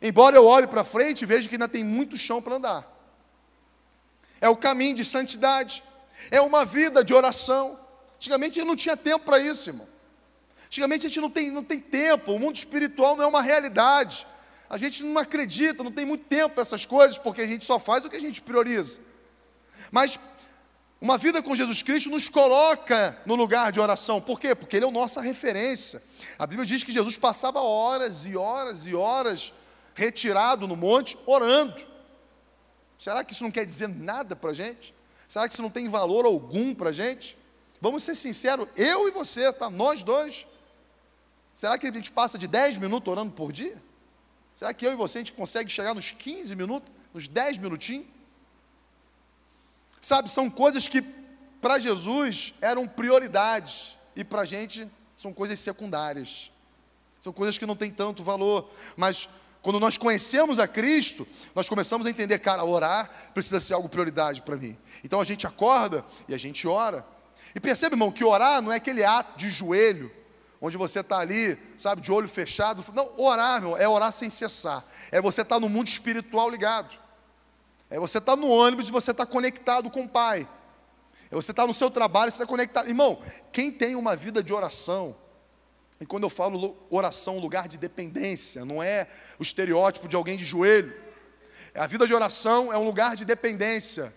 [0.00, 2.94] Embora eu olhe para frente e veja que ainda tem muito chão para andar.
[4.40, 5.82] É o caminho de santidade,
[6.30, 7.78] é uma vida de oração.
[8.16, 9.88] Antigamente gente não tinha tempo para isso, irmão.
[10.66, 14.26] Antigamente a gente não tem, não tem tempo, o mundo espiritual não é uma realidade.
[14.68, 17.78] A gente não acredita, não tem muito tempo para essas coisas, porque a gente só
[17.78, 19.00] faz o que a gente prioriza.
[19.90, 20.18] Mas
[21.00, 24.20] uma vida com Jesus Cristo nos coloca no lugar de oração.
[24.20, 24.54] Por quê?
[24.54, 26.02] Porque Ele é a nossa referência.
[26.38, 29.52] A Bíblia diz que Jesus passava horas e horas e horas
[29.94, 31.86] retirado no monte, orando.
[32.98, 34.94] Será que isso não quer dizer nada para a gente?
[35.28, 37.36] Será que isso não tem valor algum para a gente?
[37.80, 39.68] Vamos ser sinceros, eu e você, tá?
[39.68, 40.46] Nós dois.
[41.54, 43.76] Será que a gente passa de 10 minutos orando por dia?
[44.54, 48.06] Será que eu e você a gente consegue chegar nos 15 minutos, nos 10 minutinhos?
[50.04, 51.00] Sabe, são coisas que
[51.62, 54.86] para Jesus eram prioridades e para a gente
[55.16, 56.52] são coisas secundárias.
[57.22, 59.30] São coisas que não têm tanto valor, mas
[59.62, 64.42] quando nós conhecemos a Cristo, nós começamos a entender, cara, orar precisa ser algo prioridade
[64.42, 64.76] para mim.
[65.02, 67.02] Então a gente acorda e a gente ora.
[67.54, 70.12] E percebe, irmão, que orar não é aquele ato de joelho,
[70.60, 72.84] onde você está ali, sabe, de olho fechado.
[72.92, 74.84] Não, orar, meu, é orar sem cessar.
[75.10, 77.03] É você estar tá no mundo espiritual ligado.
[77.94, 80.48] É você estar tá no ônibus e você estar tá conectado com o Pai.
[81.30, 82.88] É você estar tá no seu trabalho você está conectado.
[82.88, 85.16] Irmão, quem tem uma vida de oração,
[86.00, 89.06] e quando eu falo oração, lugar de dependência, não é
[89.38, 90.92] o estereótipo de alguém de joelho.
[91.72, 94.12] É a vida de oração é um lugar de dependência.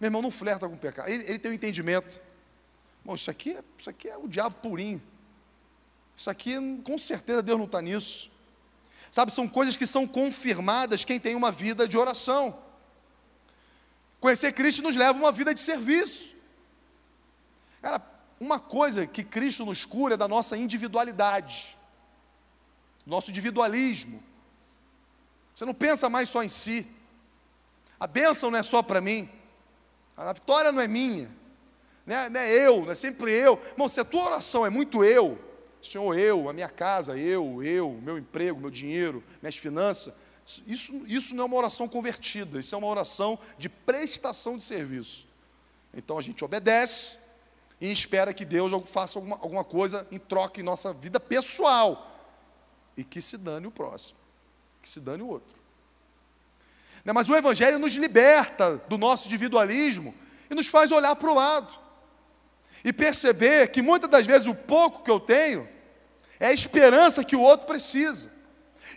[0.00, 1.10] Meu irmão não flerta com o pecado.
[1.10, 2.18] Ele, ele tem um entendimento.
[3.04, 5.02] Bom, isso aqui, é, isso aqui é o diabo purinho.
[6.16, 8.30] Isso aqui, com certeza, Deus não está nisso.
[9.10, 12.64] Sabe, são coisas que são confirmadas quem tem uma vida de oração.
[14.26, 16.34] Conhecer Cristo nos leva a uma vida de serviço.
[17.80, 18.02] Cara,
[18.40, 21.78] uma coisa que Cristo nos cura é da nossa individualidade,
[23.06, 24.20] nosso individualismo.
[25.54, 26.84] Você não pensa mais só em si.
[28.00, 29.30] A bênção não é só para mim.
[30.16, 31.30] A vitória não é minha.
[32.04, 33.62] Não é, não é eu, não é sempre eu.
[33.70, 35.38] Irmão, se a tua oração é muito eu,
[35.80, 40.12] Senhor, eu, a minha casa, eu, eu, meu emprego, meu dinheiro, minhas finanças,
[40.66, 45.26] isso, isso não é uma oração convertida, isso é uma oração de prestação de serviço.
[45.92, 47.18] Então a gente obedece,
[47.80, 52.12] e espera que Deus faça alguma, alguma coisa em troca em nossa vida pessoal.
[52.96, 54.18] E que se dane o próximo,
[54.80, 55.54] que se dane o outro.
[57.04, 60.14] Né, mas o Evangelho nos liberta do nosso individualismo
[60.50, 61.86] e nos faz olhar para o lado.
[62.84, 65.68] E perceber que muitas das vezes o pouco que eu tenho
[66.40, 68.30] é a esperança que o outro precisa.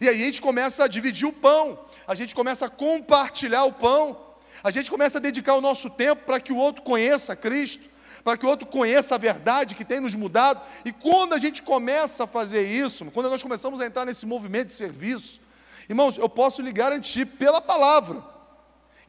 [0.01, 3.73] E aí a gente começa a dividir o pão, a gente começa a compartilhar o
[3.73, 4.17] pão,
[4.63, 7.89] a gente começa a dedicar o nosso tempo para que o outro conheça Cristo,
[8.23, 10.61] para que o outro conheça a verdade que tem nos mudado.
[10.85, 14.67] E quando a gente começa a fazer isso, quando nós começamos a entrar nesse movimento
[14.67, 15.41] de serviço,
[15.87, 18.23] irmãos, eu posso lhe garantir pela palavra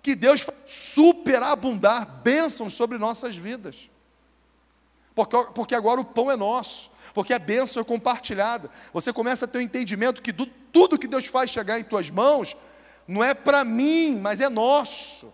[0.03, 3.91] que Deus superabundar bênçãos sobre nossas vidas.
[5.15, 8.71] Porque, porque agora o pão é nosso, porque a bênção é compartilhada.
[8.93, 12.11] Você começa a ter o um entendimento que tudo que Deus faz chegar em tuas
[12.11, 12.57] mãos
[13.07, 15.33] não é para mim, mas é nosso.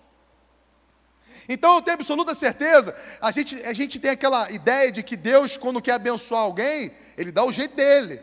[1.49, 5.57] Então eu tenho absoluta certeza, a gente, a gente tem aquela ideia de que Deus,
[5.57, 8.21] quando quer abençoar alguém, Ele dá o jeito dele.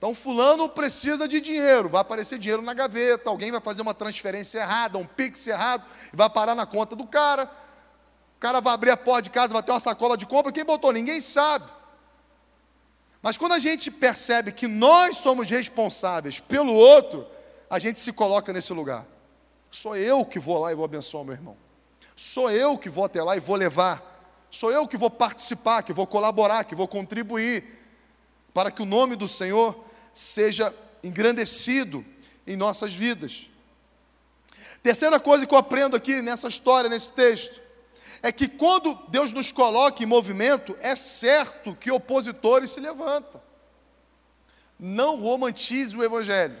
[0.00, 4.60] Então, Fulano precisa de dinheiro, vai aparecer dinheiro na gaveta, alguém vai fazer uma transferência
[4.60, 7.44] errada, um pix errado, e vai parar na conta do cara.
[8.36, 10.64] O cara vai abrir a porta de casa, vai ter uma sacola de compra, quem
[10.64, 10.90] botou?
[10.90, 11.70] Ninguém sabe.
[13.22, 17.26] Mas quando a gente percebe que nós somos responsáveis pelo outro,
[17.68, 19.06] a gente se coloca nesse lugar.
[19.70, 21.56] Sou eu que vou lá e vou abençoar meu irmão.
[22.16, 24.10] Sou eu que vou até lá e vou levar.
[24.50, 27.64] Sou eu que vou participar, que vou colaborar, que vou contribuir
[28.52, 29.78] para que o nome do Senhor
[30.12, 32.04] seja engrandecido
[32.46, 33.46] em nossas vidas.
[34.82, 37.60] Terceira coisa que eu aprendo aqui nessa história, nesse texto,
[38.22, 43.40] é que quando Deus nos coloca em movimento, é certo que opositores se levantam.
[44.78, 46.58] Não romantize o Evangelho.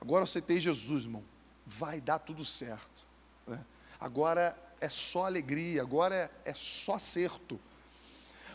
[0.00, 1.24] Agora eu aceitei Jesus, irmão.
[1.64, 3.06] Vai dar tudo certo.
[3.46, 3.58] Né?
[3.98, 7.58] Agora é só alegria, agora é, é só acerto.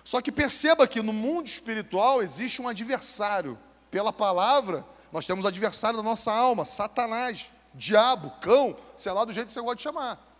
[0.03, 3.57] Só que perceba que no mundo espiritual existe um adversário.
[3.89, 9.47] Pela palavra, nós temos adversário da nossa alma, Satanás, diabo, cão, sei lá do jeito
[9.47, 10.30] que você gosta de chamar.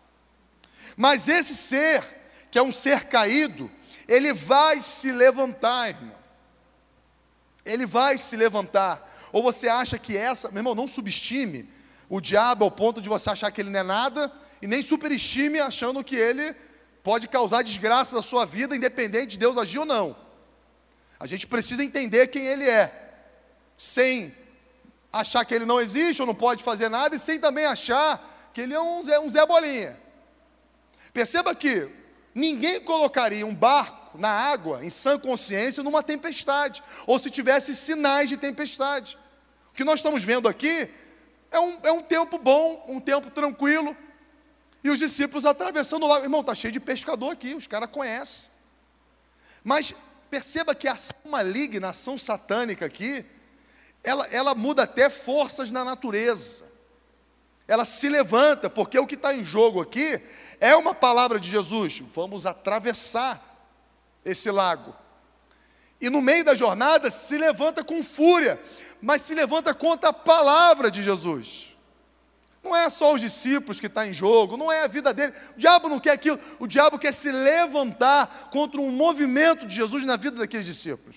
[0.98, 2.04] Mas esse ser,
[2.50, 3.72] que é um ser caído,
[4.08, 6.16] ele vai se levantar, irmão.
[7.64, 9.10] Ele vai se levantar.
[9.32, 11.70] Ou você acha que essa, meu irmão, não subestime
[12.10, 15.60] o diabo ao ponto de você achar que ele não é nada, e nem superestime
[15.60, 16.54] achando que ele
[17.02, 20.16] pode causar desgraça na sua vida, independente de Deus agir ou não.
[21.18, 23.14] A gente precisa entender quem ele é,
[23.78, 24.36] sem
[25.14, 28.60] achar que ele não existe ou não pode fazer nada, e sem também achar que
[28.60, 29.98] ele é um Zé, um Zé Bolinha.
[31.14, 31.90] Perceba que
[32.34, 38.30] ninguém colocaria um barco na água, em sã consciência, numa tempestade, ou se tivesse sinais
[38.30, 39.18] de tempestade.
[39.72, 40.90] O que nós estamos vendo aqui
[41.50, 43.96] é um, é um tempo bom, um tempo tranquilo,
[44.84, 46.26] e os discípulos atravessando o lago.
[46.26, 48.50] Irmão, está cheio de pescador aqui, os caras conhecem.
[49.64, 49.94] Mas
[50.30, 53.26] perceba que a ação maligna, a ação satânica aqui,
[54.04, 56.71] ela, ela muda até forças na natureza.
[57.72, 60.22] Ela se levanta, porque o que está em jogo aqui
[60.60, 63.42] é uma palavra de Jesus: vamos atravessar
[64.26, 64.94] esse lago.
[66.02, 68.62] E no meio da jornada se levanta com fúria,
[69.02, 71.74] mas se levanta contra a palavra de Jesus.
[72.62, 75.34] Não é só os discípulos que está em jogo, não é a vida dele.
[75.56, 80.04] O diabo não quer aquilo, o diabo quer se levantar contra um movimento de Jesus
[80.04, 81.16] na vida daqueles discípulos.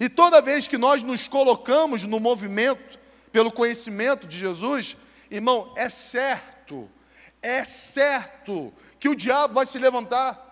[0.00, 2.98] E toda vez que nós nos colocamos no movimento,
[3.30, 4.96] pelo conhecimento de Jesus,
[5.30, 6.90] irmão, é certo,
[7.40, 10.48] é certo que o diabo vai se levantar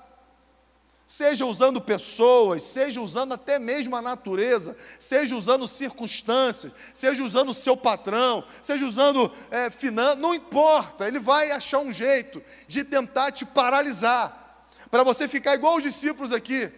[1.06, 7.54] seja usando pessoas, seja usando até mesmo a natureza, seja usando circunstâncias, seja usando o
[7.54, 13.30] seu patrão, seja usando é, finanças, não importa, ele vai achar um jeito de tentar
[13.30, 16.72] te paralisar, para você ficar igual os discípulos aqui,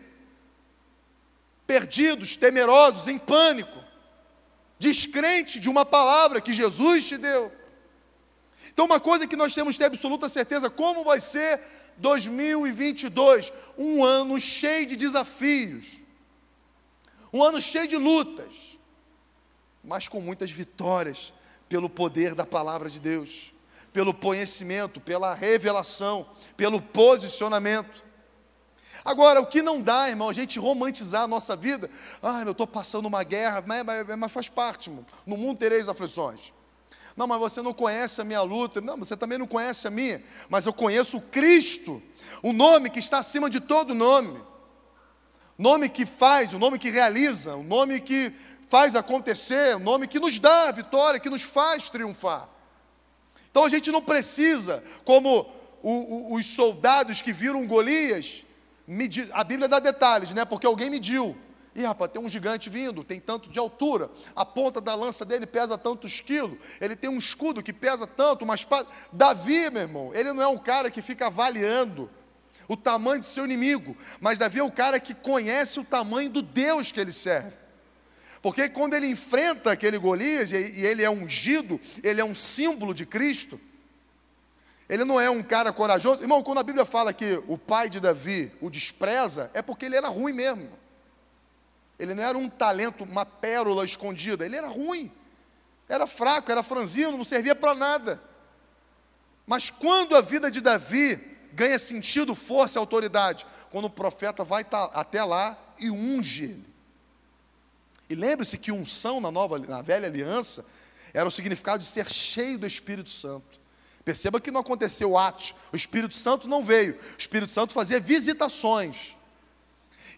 [1.67, 3.79] perdidos, temerosos, em pânico,
[4.79, 7.53] descrente de uma palavra que Jesus te deu.
[8.79, 11.61] Então, uma coisa que nós temos que ter absoluta certeza: como vai ser
[11.97, 15.89] 2022, um ano cheio de desafios,
[17.33, 18.79] um ano cheio de lutas,
[19.83, 21.33] mas com muitas vitórias
[21.69, 23.53] pelo poder da palavra de Deus,
[23.93, 26.25] pelo conhecimento, pela revelação,
[26.57, 28.05] pelo posicionamento.
[29.05, 31.91] Agora, o que não dá, irmão, a gente romantizar a nossa vida,
[32.23, 35.05] ah, eu estou passando uma guerra, mas, mas, mas faz parte, irmão.
[35.27, 36.53] no mundo tereis aflições.
[37.19, 38.81] Não, mas você não conhece a minha luta.
[38.81, 40.23] Não, você também não conhece a minha.
[40.49, 42.01] Mas eu conheço o Cristo,
[42.45, 44.41] o nome que está acima de todo nome.
[45.59, 48.33] Nome que faz, o nome que realiza, o nome que
[48.69, 52.49] faz acontecer, o nome que nos dá a vitória, que nos faz triunfar.
[53.51, 55.51] Então a gente não precisa, como
[55.83, 58.45] o, o, os soldados que viram Golias,
[58.87, 60.45] medir, a Bíblia dá detalhes, né?
[60.45, 61.37] Porque alguém mediu.
[61.79, 65.47] E rapaz, tem um gigante vindo, tem tanto de altura, a ponta da lança dele
[65.47, 68.89] pesa tantos quilos, ele tem um escudo que pesa tanto, uma espada.
[69.13, 72.11] Davi, meu irmão, ele não é um cara que fica avaliando
[72.67, 76.43] o tamanho do seu inimigo, mas Davi é o cara que conhece o tamanho do
[76.43, 77.57] Deus que ele serve.
[78.43, 83.07] Porque quando ele enfrenta aquele Golias, e ele é ungido, ele é um símbolo de
[83.07, 83.61] Cristo,
[84.89, 86.25] ele não é um cara corajoso.
[86.25, 89.95] Irmão, quando a Bíblia fala que o pai de Davi o despreza, é porque ele
[89.95, 90.78] era ruim mesmo.
[91.99, 94.45] Ele não era um talento, uma pérola escondida.
[94.47, 95.11] Ele era ruim.
[95.89, 98.23] Era fraco, era franzino, não servia para nada.
[99.47, 101.17] Mas quando a vida de Davi
[101.53, 106.69] ganha sentido, força e autoridade, quando o profeta vai até lá e unge ele.
[108.09, 110.65] E lembre-se que unção na nova, na velha aliança,
[111.13, 113.59] era o significado de ser cheio do Espírito Santo.
[114.05, 119.17] Perceba que não aconteceu atos, o Espírito Santo não veio, o Espírito Santo fazia visitações.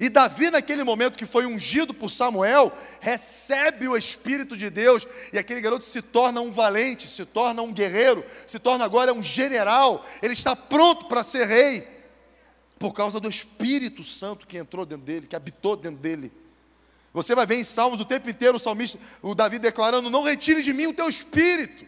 [0.01, 5.39] E Davi, naquele momento que foi ungido por Samuel, recebe o Espírito de Deus, e
[5.39, 10.03] aquele garoto se torna um valente, se torna um guerreiro, se torna agora um general,
[10.23, 11.87] ele está pronto para ser rei,
[12.79, 16.33] por causa do Espírito Santo que entrou dentro dele, que habitou dentro dele.
[17.13, 20.63] Você vai ver em Salmos o tempo inteiro o salmista, o Davi declarando: Não retire
[20.63, 21.85] de mim o teu espírito.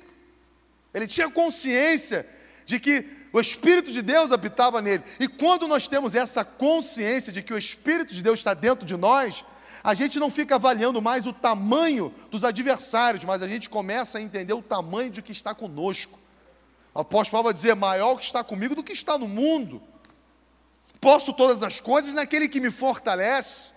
[0.93, 2.29] Ele tinha consciência
[2.67, 5.03] de que o Espírito de Deus habitava nele.
[5.19, 8.97] E quando nós temos essa consciência de que o Espírito de Deus está dentro de
[8.97, 9.45] nós,
[9.83, 14.23] a gente não fica avaliando mais o tamanho dos adversários, mas a gente começa a
[14.23, 16.19] entender o tamanho de que está conosco.
[16.95, 19.83] O apóstolo Paulo vai dizer: maior que está comigo do que está no mundo.
[21.01, 23.73] Posso todas as coisas naquele que me fortalece.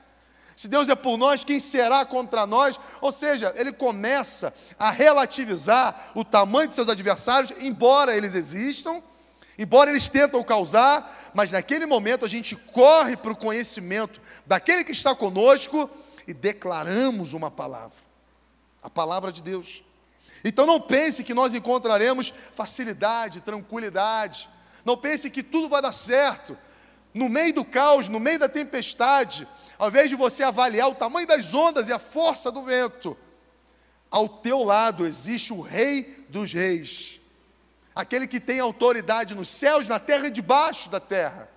[0.56, 2.80] Se Deus é por nós, quem será contra nós?
[3.02, 9.02] Ou seja, ele começa a relativizar o tamanho de seus adversários, embora eles existam,
[9.58, 14.92] embora eles tentam causar, mas naquele momento a gente corre para o conhecimento daquele que
[14.92, 15.90] está conosco
[16.28, 17.98] e declaramos uma palavra,
[18.82, 19.84] a palavra de Deus.
[20.44, 24.50] Então não pense que nós encontraremos facilidade, tranquilidade,
[24.86, 26.56] Não pense que tudo vai dar certo.
[27.12, 29.48] No meio do caos, no meio da tempestade,
[29.80, 33.18] ao invés de você avaliar o tamanho das ondas e a força do vento,
[34.12, 37.15] ao teu lado existe o Rei dos Reis,
[37.96, 41.50] aquele que tem autoridade nos céus, na terra e debaixo da terra.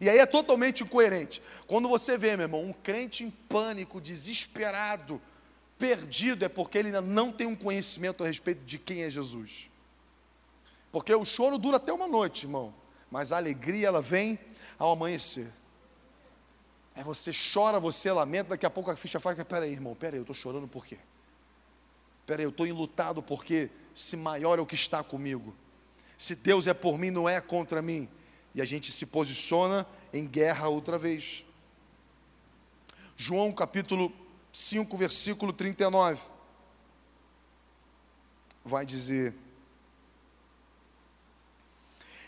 [0.00, 1.40] E aí é totalmente incoerente.
[1.66, 5.22] Quando você vê, meu irmão, um crente em pânico, desesperado,
[5.78, 9.70] perdido, é porque ele ainda não tem um conhecimento a respeito de quem é Jesus.
[10.90, 12.74] Porque o choro dura até uma noite, irmão,
[13.10, 14.38] mas a alegria ela vem
[14.76, 15.52] ao amanhecer.
[16.94, 20.22] É você chora, você lamenta, daqui a pouco a ficha faz, peraí, irmão, peraí, eu
[20.22, 20.98] estou chorando por quê?
[22.26, 25.54] Peraí, eu estou enlutado porque se maior é o que está comigo.
[26.16, 28.08] Se Deus é por mim, não é contra mim
[28.54, 31.44] e a gente se posiciona em guerra outra vez.
[33.16, 34.12] João capítulo
[34.52, 36.20] 5, versículo 39.
[38.64, 39.34] Vai dizer: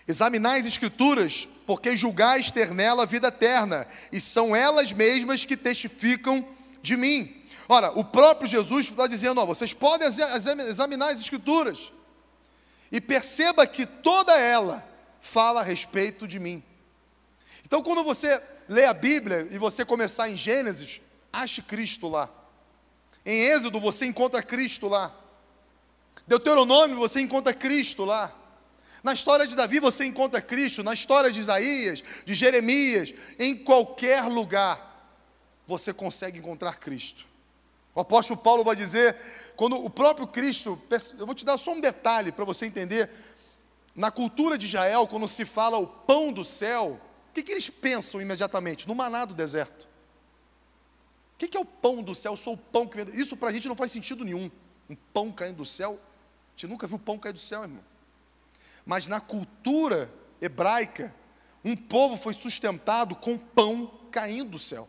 [0.08, 5.56] Examinai as Escrituras, porque julgais ter nela a vida eterna, e são elas mesmas que
[5.56, 6.46] testificam
[6.82, 7.43] de mim.
[7.68, 11.92] Ora, o próprio Jesus está dizendo: ó, vocês podem examinar as Escrituras,
[12.92, 14.86] e perceba que toda ela
[15.20, 16.62] fala a respeito de mim.
[17.64, 21.00] Então, quando você lê a Bíblia e você começar em Gênesis,
[21.32, 22.28] ache Cristo lá.
[23.24, 25.14] Em Êxodo você encontra Cristo lá.
[26.26, 28.32] Deuteronômio você encontra Cristo lá.
[29.02, 34.24] Na história de Davi você encontra Cristo, na história de Isaías, de Jeremias, em qualquer
[34.24, 35.10] lugar
[35.66, 37.26] você consegue encontrar Cristo.
[37.94, 39.16] O apóstolo Paulo vai dizer,
[39.54, 40.80] quando o próprio Cristo,
[41.16, 43.08] eu vou te dar só um detalhe para você entender
[43.94, 47.70] na cultura de Israel, quando se fala o pão do céu, o que, que eles
[47.70, 48.88] pensam imediatamente?
[48.88, 49.84] No maná do deserto.
[51.34, 52.32] O que, que é o pão do céu?
[52.32, 53.16] Eu sou o pão que vem.
[53.16, 54.50] Isso para a gente não faz sentido nenhum.
[54.88, 55.98] Um pão caindo do céu.
[56.00, 57.82] A gente nunca viu pão cair do céu, irmão.
[58.84, 61.14] Mas na cultura hebraica,
[61.64, 64.88] um povo foi sustentado com pão caindo do céu.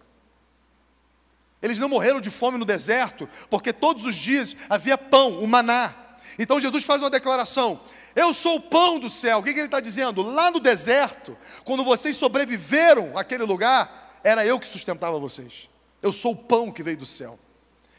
[1.61, 5.93] Eles não morreram de fome no deserto, porque todos os dias havia pão, o maná.
[6.37, 7.79] Então Jesus faz uma declaração:
[8.15, 9.39] eu sou o pão do céu.
[9.39, 10.21] O que, que ele está dizendo?
[10.21, 15.69] Lá no deserto, quando vocês sobreviveram àquele lugar, era eu que sustentava vocês.
[16.01, 17.37] Eu sou o pão que veio do céu.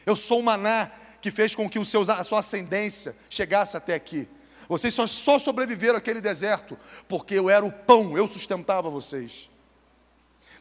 [0.07, 0.91] Eu sou o maná
[1.21, 4.27] que fez com que o seu, a sua ascendência chegasse até aqui.
[4.69, 6.79] Vocês só, só sobreviveram àquele deserto
[7.09, 9.51] porque eu era o pão, eu sustentava vocês.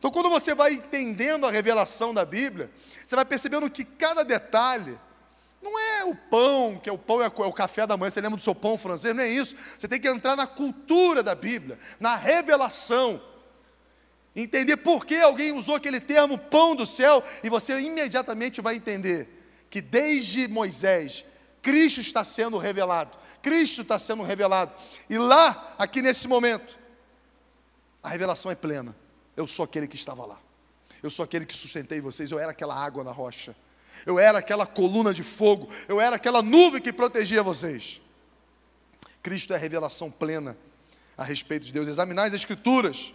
[0.05, 2.69] Então, quando você vai entendendo a revelação da Bíblia,
[3.03, 4.99] você vai percebendo que cada detalhe
[5.59, 8.37] não é o pão, que é o pão é, o café da manhã, você lembra
[8.37, 9.55] do seu pão francês, não é isso.
[9.75, 13.19] Você tem que entrar na cultura da Bíblia, na revelação.
[14.35, 19.27] Entender por que alguém usou aquele termo pão do céu, e você imediatamente vai entender
[19.71, 21.25] que desde Moisés,
[21.63, 23.17] Cristo está sendo revelado.
[23.41, 24.71] Cristo está sendo revelado.
[25.09, 26.77] E lá, aqui nesse momento,
[28.03, 28.95] a revelação é plena.
[29.35, 30.39] Eu sou aquele que estava lá.
[31.03, 32.31] Eu sou aquele que sustentei vocês.
[32.31, 33.55] Eu era aquela água na rocha
[34.05, 38.01] eu era aquela coluna de fogo, eu era aquela nuvem que protegia vocês.
[39.21, 40.57] Cristo é a revelação plena
[41.17, 41.87] a respeito de Deus.
[41.87, 43.13] Examinai as Escrituras,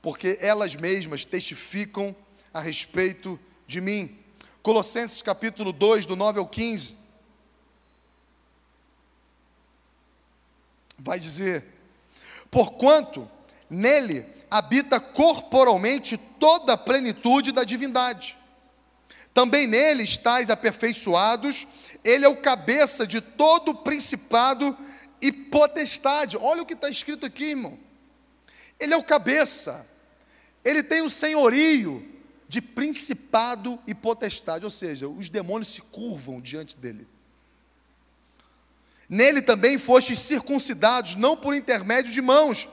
[0.00, 2.14] porque elas mesmas testificam
[2.52, 4.18] a respeito de mim.
[4.62, 6.96] Colossenses capítulo 2, do 9 ao 15.
[10.98, 11.64] Vai dizer:
[12.50, 13.30] Porquanto
[13.68, 14.22] nele
[14.56, 18.36] habita corporalmente toda a plenitude da divindade
[19.34, 21.66] também nele estáis aperfeiçoados,
[22.04, 24.76] ele é o cabeça de todo principado
[25.20, 26.36] e potestade.
[26.36, 27.76] Olha o que está escrito aqui, irmão.
[28.78, 29.84] Ele é o cabeça,
[30.64, 32.08] ele tem o senhorio
[32.48, 37.08] de principado e potestade, ou seja, os demônios se curvam diante dele.
[39.08, 42.68] Nele também fostes circuncidados, não por intermédio de mãos,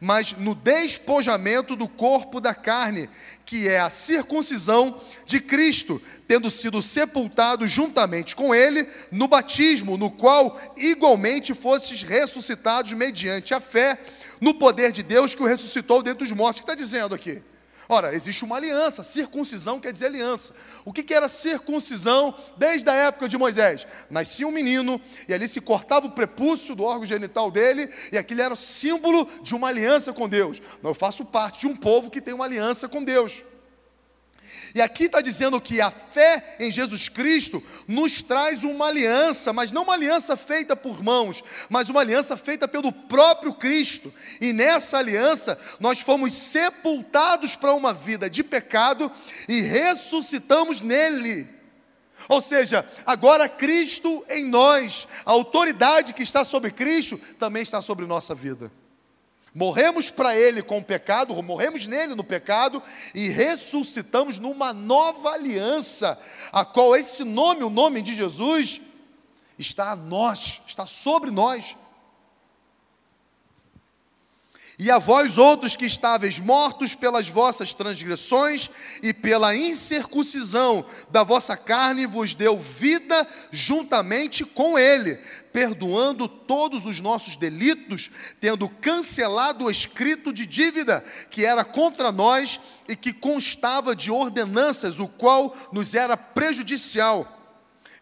[0.00, 3.08] mas no despojamento do corpo da carne,
[3.44, 10.10] que é a circuncisão de Cristo, tendo sido sepultado juntamente com ele no batismo, no
[10.10, 13.98] qual igualmente fostes ressuscitados mediante a fé
[14.40, 16.60] no poder de Deus que o ressuscitou dentre os mortos.
[16.60, 17.42] O que está dizendo aqui?
[17.88, 20.52] Ora, existe uma aliança, circuncisão quer dizer aliança.
[20.84, 23.86] O que, que era circuncisão desde a época de Moisés?
[24.10, 28.42] Nascia um menino e ali se cortava o prepúcio do órgão genital dele e aquilo
[28.42, 30.60] era símbolo de uma aliança com Deus.
[30.82, 33.44] Eu faço parte de um povo que tem uma aliança com Deus.
[34.76, 39.72] E aqui está dizendo que a fé em Jesus Cristo nos traz uma aliança, mas
[39.72, 44.12] não uma aliança feita por mãos, mas uma aliança feita pelo próprio Cristo.
[44.38, 49.10] E nessa aliança nós fomos sepultados para uma vida de pecado
[49.48, 51.48] e ressuscitamos nele.
[52.28, 58.04] Ou seja, agora Cristo em nós, a autoridade que está sobre Cristo também está sobre
[58.04, 58.70] nossa vida.
[59.56, 62.82] Morremos para Ele com o pecado, morremos nele no pecado
[63.14, 66.18] e ressuscitamos numa nova aliança,
[66.52, 68.82] a qual esse nome, o nome de Jesus,
[69.58, 71.74] está a nós, está sobre nós.
[74.78, 78.68] E a vós outros que estáveis mortos pelas vossas transgressões
[79.02, 85.16] e pela incircuncisão da vossa carne, vos deu vida juntamente com Ele,
[85.50, 92.60] perdoando todos os nossos delitos, tendo cancelado o escrito de dívida que era contra nós
[92.86, 97.35] e que constava de ordenanças, o qual nos era prejudicial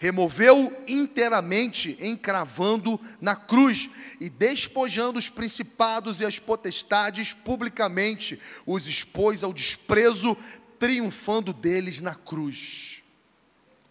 [0.04, 3.88] removeu inteiramente, encravando na cruz
[4.20, 10.36] e despojando os principados e as potestades publicamente, os expôs ao desprezo,
[10.78, 13.02] triunfando deles na cruz.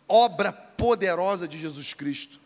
[0.07, 2.39] Obra poderosa de Jesus Cristo,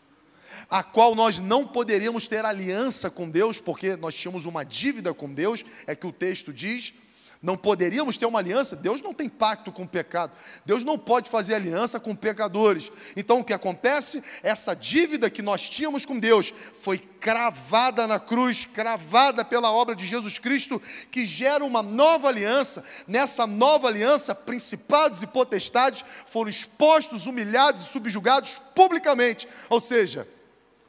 [0.70, 5.34] a qual nós não poderíamos ter aliança com Deus, porque nós tínhamos uma dívida com
[5.34, 6.93] Deus, é que o texto diz
[7.42, 8.76] não poderíamos ter uma aliança?
[8.76, 10.32] Deus não tem pacto com o pecado.
[10.66, 12.92] Deus não pode fazer aliança com pecadores.
[13.16, 14.24] Então o que acontece?
[14.42, 20.06] Essa dívida que nós tínhamos com Deus foi cravada na cruz, cravada pela obra de
[20.06, 20.82] Jesus Cristo,
[21.12, 22.84] que gera uma nova aliança.
[23.08, 29.48] Nessa nova aliança, principados e potestades foram expostos, humilhados e subjugados publicamente.
[29.70, 30.28] Ou seja,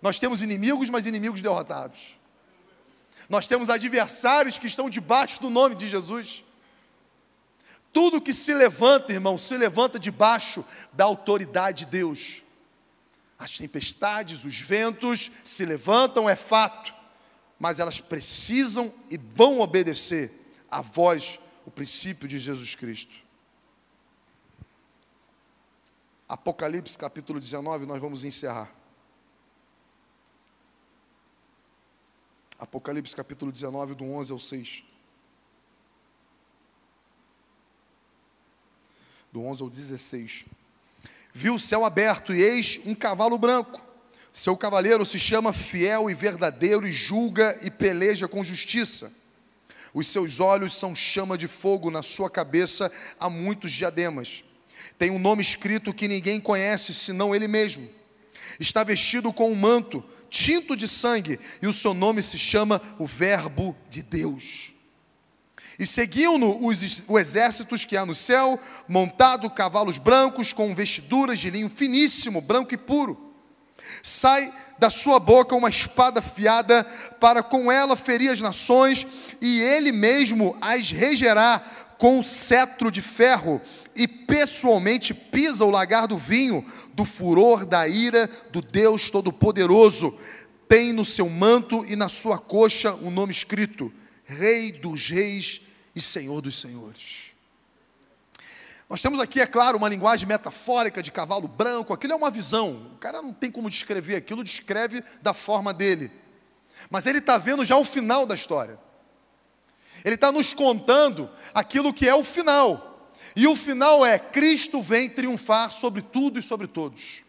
[0.01, 2.18] nós temos inimigos, mas inimigos derrotados.
[3.29, 6.45] Nós temos adversários que estão debaixo do nome de Jesus.
[7.93, 12.43] Tudo que se levanta, irmão, se levanta debaixo da autoridade de Deus.
[13.39, 16.95] As tempestades, os ventos se levantam, é fato,
[17.59, 20.33] mas elas precisam e vão obedecer
[20.71, 23.15] à voz, o princípio de Jesus Cristo.
[26.29, 28.78] Apocalipse capítulo 19, nós vamos encerrar.
[32.59, 34.83] Apocalipse capítulo 19, do 11 ao 6.
[39.33, 40.47] Do 11 ao 16.
[41.33, 43.81] Viu o céu aberto e eis um cavalo branco.
[44.33, 49.13] Seu cavaleiro se chama fiel e verdadeiro e julga e peleja com justiça.
[49.95, 52.91] Os seus olhos são chama de fogo, na sua cabeça
[53.21, 54.43] há muitos diademas.
[54.99, 57.89] Tem um nome escrito que ninguém conhece senão ele mesmo.
[58.59, 63.07] Está vestido com um manto tinto de sangue, e o seu nome se chama o
[63.07, 64.75] Verbo de Deus.
[65.79, 68.59] E seguiam-no os, os exércitos que há no céu,
[68.89, 73.33] montado cavalos brancos, com vestiduras de linho finíssimo, branco e puro.
[74.03, 76.85] Sai da sua boca uma espada afiada,
[77.21, 79.07] para com ela ferir as nações,
[79.41, 81.63] e ele mesmo as regerá
[81.97, 83.61] com o cetro de ferro,
[83.99, 90.17] e pessoalmente pisa o lagar do vinho, do furor da ira do Deus Todo-Poderoso.
[90.69, 93.93] Tem no seu manto e na sua coxa um nome escrito:
[94.25, 95.61] Rei dos Reis
[95.97, 97.33] e Senhor dos Senhores.
[98.89, 102.93] Nós temos aqui, é claro, uma linguagem metafórica de cavalo branco, aquilo é uma visão,
[102.95, 106.11] o cara não tem como descrever aquilo, descreve da forma dele.
[106.89, 108.79] Mas ele está vendo já o final da história.
[110.05, 112.88] Ele está nos contando aquilo que é o final.
[113.35, 117.23] E o final é: Cristo vem triunfar sobre tudo e sobre todos.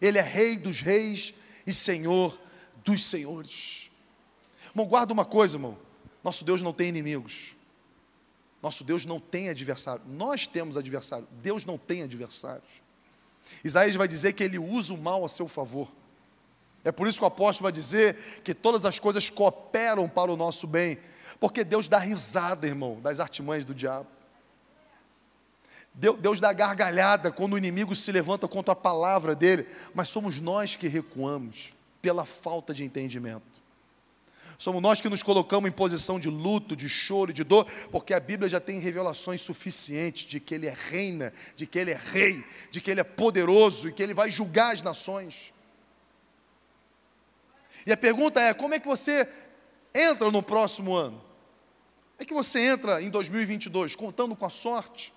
[0.00, 1.34] Ele é Rei dos Reis
[1.66, 2.38] e Senhor
[2.84, 3.90] dos Senhores.
[4.70, 5.78] Irmão, guarda uma coisa, irmão.
[6.22, 7.56] Nosso Deus não tem inimigos.
[8.62, 10.02] Nosso Deus não tem adversário.
[10.06, 11.26] Nós temos adversário.
[11.42, 12.68] Deus não tem adversários.
[13.64, 15.90] Isaías vai dizer que ele usa o mal a seu favor.
[16.84, 20.36] É por isso que o apóstolo vai dizer que todas as coisas cooperam para o
[20.36, 20.98] nosso bem.
[21.40, 24.08] Porque Deus dá risada, irmão, das artimanhas do diabo.
[25.98, 30.76] Deus dá gargalhada quando o inimigo se levanta contra a palavra dele, mas somos nós
[30.76, 31.70] que recuamos
[32.00, 33.58] pela falta de entendimento.
[34.56, 38.20] Somos nós que nos colocamos em posição de luto, de choro, de dor, porque a
[38.20, 42.44] Bíblia já tem revelações suficientes de que Ele é reina, de que Ele é rei,
[42.70, 45.52] de que Ele é poderoso e que Ele vai julgar as nações.
[47.84, 49.28] E a pergunta é: como é que você
[49.92, 51.18] entra no próximo ano?
[51.18, 53.96] Como é que você entra em 2022?
[53.96, 55.12] Contando com a sorte?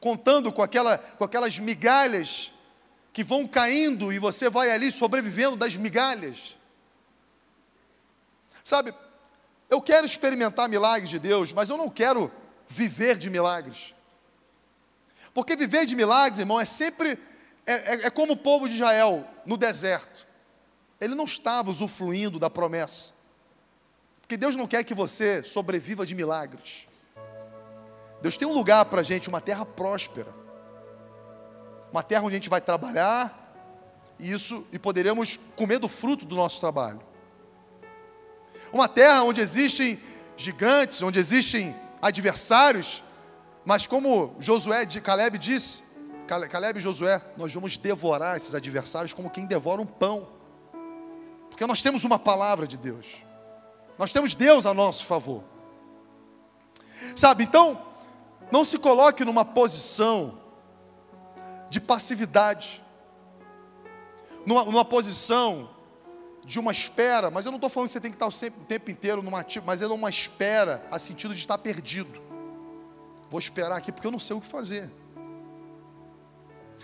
[0.00, 2.50] Contando com, aquela, com aquelas migalhas
[3.12, 6.56] que vão caindo e você vai ali sobrevivendo das migalhas.
[8.64, 8.94] Sabe,
[9.68, 12.32] eu quero experimentar milagres de Deus, mas eu não quero
[12.66, 13.94] viver de milagres.
[15.34, 17.18] Porque viver de milagres, irmão, é sempre.
[17.66, 20.26] É, é, é como o povo de Israel no deserto.
[21.00, 23.12] Ele não estava usufruindo da promessa.
[24.20, 26.86] Porque Deus não quer que você sobreviva de milagres.
[28.22, 30.40] Deus tem um lugar para a gente, uma terra próspera.
[31.92, 33.36] uma terra onde a gente vai trabalhar,
[34.18, 37.00] e isso e poderemos comer do fruto do nosso trabalho.
[38.72, 39.98] Uma terra onde existem
[40.36, 43.02] gigantes, onde existem adversários,
[43.64, 45.82] mas como Josué de Caleb disse,
[46.26, 50.28] Caleb e Josué, nós vamos devorar esses adversários como quem devora um pão.
[51.48, 53.06] Porque nós temos uma palavra de Deus.
[53.98, 55.42] Nós temos Deus a nosso favor.
[57.16, 57.89] Sabe, então,
[58.50, 60.40] não se coloque numa posição
[61.68, 62.82] de passividade,
[64.44, 65.70] numa, numa posição
[66.44, 68.64] de uma espera, mas eu não estou falando que você tem que estar sempre, o
[68.64, 72.20] tempo inteiro numa ativo, mas é uma espera a sentido de estar perdido.
[73.28, 74.90] Vou esperar aqui porque eu não sei o que fazer.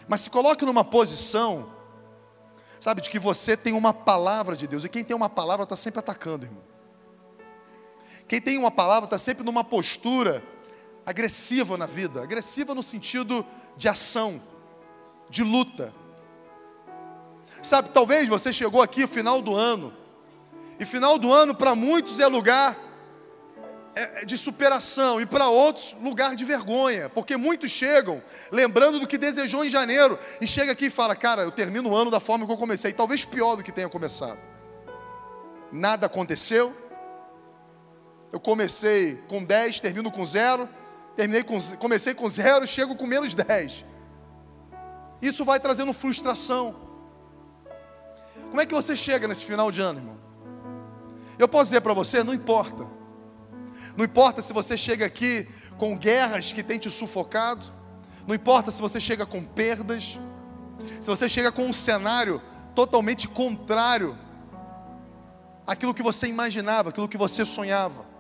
[0.07, 1.73] Mas se coloque numa posição,
[2.79, 4.85] sabe, de que você tem uma palavra de Deus.
[4.85, 6.63] E quem tem uma palavra está sempre atacando, irmão.
[8.29, 10.43] Quem tem uma palavra está sempre numa postura
[11.07, 13.47] agressiva na vida agressiva no sentido
[13.77, 14.43] de ação,
[15.31, 15.95] de luta.
[17.63, 19.95] Sabe, talvez você chegou aqui no final do ano,
[20.81, 22.77] e final do ano para muitos é lugar
[23.95, 29.07] é, é de superação, e para outros, lugar de vergonha, porque muitos chegam lembrando do
[29.07, 32.21] que desejou em janeiro, e chega aqui e fala: Cara, eu termino o ano da
[32.21, 34.39] forma que eu comecei, talvez pior do que tenha começado.
[35.73, 36.77] Nada aconteceu,
[38.33, 40.69] eu comecei com 10, termino com zero,
[41.17, 43.85] terminei com, comecei com zero, chego com menos 10.
[45.21, 46.77] Isso vai trazendo frustração.
[48.49, 50.17] Como é que você chega nesse final de ano, irmão?
[51.39, 52.87] Eu posso dizer para você, não importa.
[53.97, 55.49] Não importa se você chega aqui
[55.79, 57.67] com guerras que têm te sufocado,
[58.27, 60.19] não importa se você chega com perdas,
[61.01, 62.41] se você chega com um cenário
[62.75, 64.17] totalmente contrário
[65.67, 68.16] àquilo que você imaginava, aquilo que você sonhava.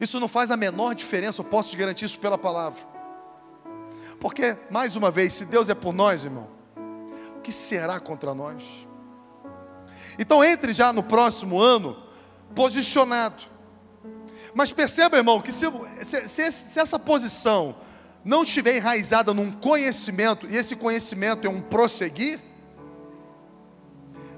[0.00, 2.80] Isso não faz a menor diferença, eu posso te garantir isso pela palavra.
[4.18, 6.48] Porque, mais uma vez, se Deus é por nós, irmão,
[7.36, 8.64] o que será contra nós?
[10.18, 12.02] Então entre já no próximo ano
[12.54, 13.44] posicionado.
[14.54, 15.66] Mas perceba, irmão, que se,
[16.02, 17.76] se, se essa posição
[18.24, 22.40] não estiver enraizada num conhecimento, e esse conhecimento é um prosseguir,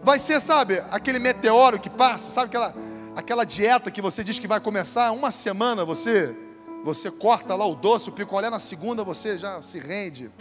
[0.02, 2.74] vai ser, sabe, aquele meteoro que passa, sabe aquela,
[3.14, 6.36] aquela dieta que você diz que vai começar, uma semana você
[6.84, 10.32] você corta lá o doce, o picolé, na segunda você já se rende,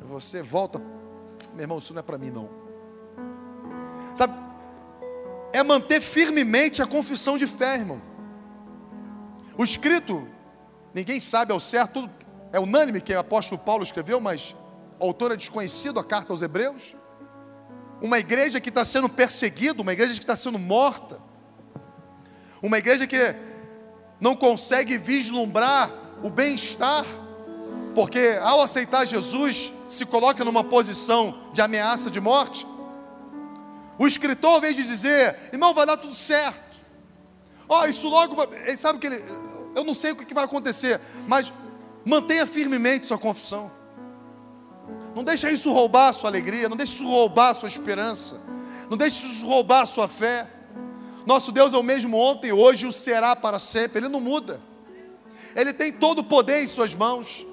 [0.00, 0.80] você volta,
[1.52, 2.48] meu irmão, isso não é para mim não.
[4.16, 4.34] Sabe,
[5.52, 8.02] é manter firmemente a confissão de fé, irmão.
[9.56, 10.26] O escrito,
[10.92, 12.10] ninguém sabe ao certo,
[12.52, 14.56] é unânime que o apóstolo Paulo escreveu, mas
[14.98, 16.96] o autor é desconhecido, a carta aos Hebreus.
[18.02, 21.20] Uma igreja que está sendo perseguida, uma igreja que está sendo morta,
[22.62, 23.34] uma igreja que
[24.20, 25.90] não consegue vislumbrar
[26.22, 27.04] o bem-estar,
[27.94, 32.66] porque ao aceitar Jesus se coloca numa posição de ameaça de morte.
[33.98, 36.70] O escritor, ao invés de dizer, irmão, vai dar tudo certo.
[37.68, 38.48] Ó, oh, isso logo vai.
[38.66, 39.22] Ele sabe que ele.
[39.74, 41.52] Eu não sei o que vai acontecer, mas
[42.04, 43.70] mantenha firmemente sua confissão.
[45.14, 48.40] Não deixe isso roubar a sua alegria, não deixe isso roubar a sua esperança,
[48.88, 50.46] não deixe isso roubar a sua fé.
[51.26, 54.60] Nosso Deus é o mesmo ontem, hoje e o será para sempre, Ele não muda.
[55.54, 57.46] Ele tem todo o poder em Suas mãos.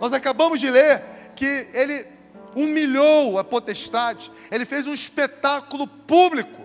[0.00, 1.02] Nós acabamos de ler
[1.34, 2.06] que Ele
[2.54, 6.60] humilhou a potestade, ele fez um espetáculo público.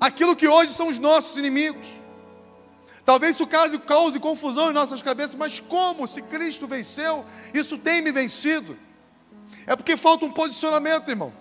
[0.00, 1.86] Aquilo que hoje são os nossos inimigos.
[3.04, 8.02] Talvez isso cause, cause confusão em nossas cabeças, mas como se Cristo venceu, isso tem
[8.02, 8.76] me vencido?
[9.66, 11.32] É porque falta um posicionamento, irmão.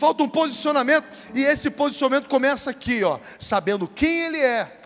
[0.00, 4.80] Falta um posicionamento, e esse posicionamento começa aqui, ó, sabendo quem Ele é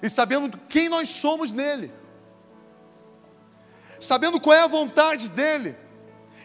[0.00, 1.92] e sabendo quem nós somos nele,
[3.98, 5.76] sabendo qual é a vontade dEle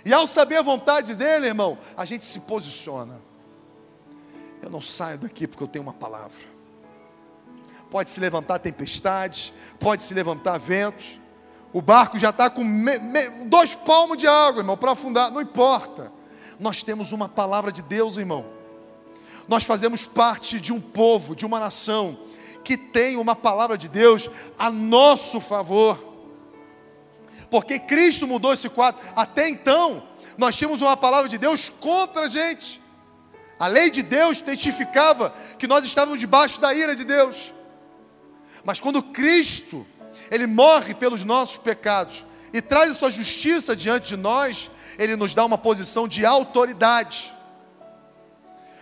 [0.04, 3.22] e ao saber a vontade dele, irmão, a gente se posiciona.
[4.60, 6.42] Eu não saio daqui porque eu tenho uma palavra.
[7.92, 11.20] Pode se levantar tempestade, pode se levantar ventos.
[11.72, 15.30] O barco já está com me, me, dois palmos de água, irmão, para afundar.
[15.30, 16.18] Não importa.
[16.60, 18.46] Nós temos uma palavra de Deus, irmão.
[19.48, 22.20] Nós fazemos parte de um povo, de uma nação
[22.64, 26.10] que tem uma palavra de Deus a nosso favor
[27.50, 29.02] porque Cristo mudou esse quadro.
[29.16, 30.04] Até então,
[30.38, 32.80] nós tínhamos uma palavra de Deus contra a gente.
[33.60, 37.52] A lei de Deus testificava que nós estávamos debaixo da ira de Deus.
[38.64, 39.86] Mas quando Cristo,
[40.30, 44.70] Ele morre pelos nossos pecados e traz a sua justiça diante de nós,
[45.00, 47.34] Ele nos dá uma posição de autoridade.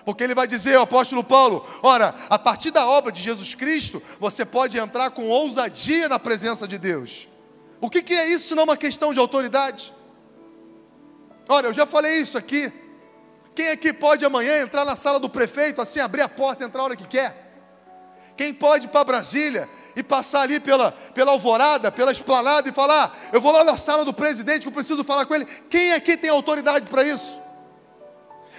[0.03, 4.01] Porque ele vai dizer, o apóstolo Paulo: ora, a partir da obra de Jesus Cristo,
[4.19, 7.27] você pode entrar com ousadia na presença de Deus.
[7.79, 9.93] O que, que é isso senão uma questão de autoridade?
[11.47, 12.73] Olha, eu já falei isso aqui.
[13.53, 16.85] Quem aqui pode amanhã entrar na sala do prefeito, assim, abrir a porta, entrar a
[16.85, 17.46] hora que quer?
[18.37, 23.17] Quem pode ir para Brasília e passar ali pela, pela alvorada, pela esplanada e falar:
[23.33, 25.45] Eu vou lá na sala do presidente que eu preciso falar com ele.
[25.69, 27.41] Quem aqui tem autoridade para isso?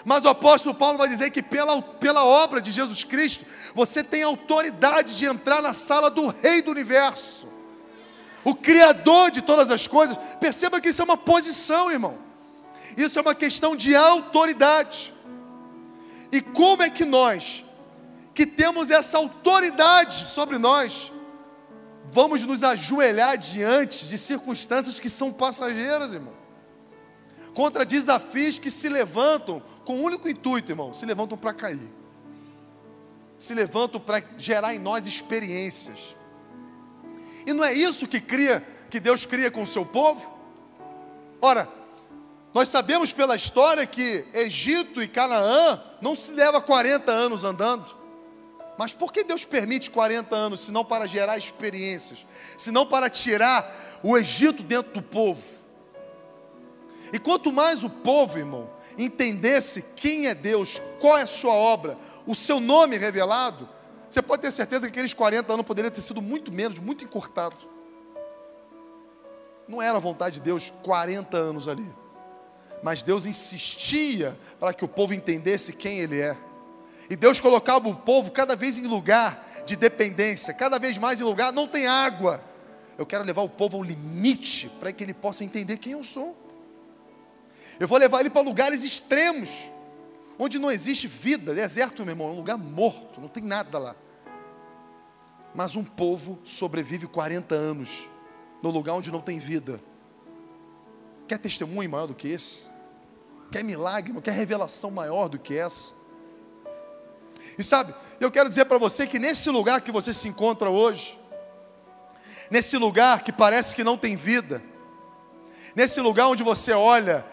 [0.04, 4.22] Mas o apóstolo Paulo vai dizer que pela, pela obra de Jesus Cristo, você tem
[4.22, 7.48] autoridade de entrar na sala do Rei do universo,
[8.44, 10.16] o Criador de todas as coisas.
[10.40, 12.18] Perceba que isso é uma posição, irmão.
[12.96, 15.12] Isso é uma questão de autoridade.
[16.32, 17.64] E como é que nós,
[18.38, 21.10] que temos essa autoridade sobre nós,
[22.04, 26.34] vamos nos ajoelhar diante de circunstâncias que são passageiras, irmão?
[27.52, 31.90] Contra desafios que se levantam com o um único intuito, irmão, se levantam para cair.
[33.36, 36.14] Se levantam para gerar em nós experiências.
[37.44, 40.32] E não é isso que cria, que Deus cria com o seu povo?
[41.42, 41.68] Ora,
[42.54, 47.97] nós sabemos pela história que Egito e Canaã não se leva 40 anos andando.
[48.78, 52.24] Mas por que Deus permite 40 anos, se não para gerar experiências,
[52.56, 55.42] se não para tirar o Egito dentro do povo?
[57.12, 61.98] E quanto mais o povo, irmão, entendesse quem é Deus, qual é a sua obra,
[62.24, 63.68] o seu nome revelado,
[64.08, 67.56] você pode ter certeza que aqueles 40 anos poderiam ter sido muito menos, muito encurtado.
[69.66, 71.92] Não era a vontade de Deus 40 anos ali
[72.82, 76.36] mas Deus insistia para que o povo entendesse quem Ele é.
[77.10, 81.24] E Deus colocava o povo cada vez em lugar de dependência, cada vez mais em
[81.24, 82.42] lugar, não tem água.
[82.98, 86.36] Eu quero levar o povo ao limite para que ele possa entender quem eu sou.
[87.78, 89.70] Eu vou levar ele para lugares extremos,
[90.38, 93.96] onde não existe vida, deserto, meu irmão, é um lugar morto, não tem nada lá.
[95.54, 98.08] Mas um povo sobrevive 40 anos
[98.62, 99.80] no lugar onde não tem vida.
[101.26, 102.66] Quer testemunho maior do que esse?
[103.50, 104.18] Quer milagre?
[104.20, 105.94] Quer revelação maior do que essa?
[107.58, 111.18] E sabe, eu quero dizer para você que nesse lugar que você se encontra hoje,
[112.48, 114.62] nesse lugar que parece que não tem vida,
[115.74, 117.26] nesse lugar onde você olha,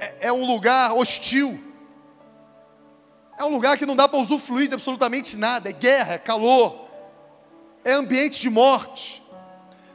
[0.00, 1.62] é, é um lugar hostil,
[3.38, 6.88] é um lugar que não dá para usufruir de absolutamente nada, é guerra, é calor,
[7.84, 9.22] é ambiente de morte.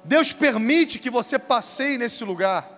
[0.06, 2.70] Deus permite que você passeie nesse lugar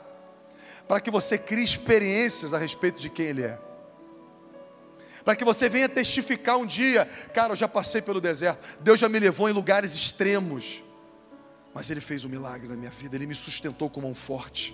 [0.87, 3.64] para que você crie experiências a respeito de quem Ele é.
[5.25, 9.09] Para que você venha testificar um dia, cara, eu já passei pelo deserto, Deus já
[9.09, 10.83] me levou em lugares extremos,
[11.73, 14.73] mas Ele fez um milagre na minha vida, Ele me sustentou com mão forte.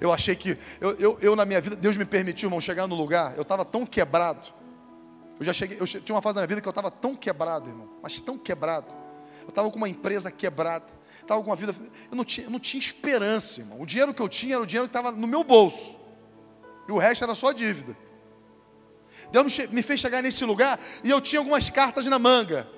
[0.00, 2.94] Eu achei que, eu, eu, eu na minha vida, Deus me permitiu, irmão, chegar no
[2.94, 4.54] lugar, eu estava tão quebrado.
[5.38, 7.68] Eu já cheguei, eu tinha uma fase na minha vida que eu estava tão quebrado,
[7.68, 8.94] irmão, mas tão quebrado.
[9.42, 11.74] Eu estava com uma empresa quebrada estava com uma vida.
[12.10, 13.80] Eu não, tinha, eu não tinha esperança, irmão.
[13.80, 15.98] O dinheiro que eu tinha era o dinheiro que estava no meu bolso.
[16.88, 17.96] E o resto era só dívida.
[19.34, 22.68] Deus me fez chegar nesse lugar e eu tinha algumas cartas na manga.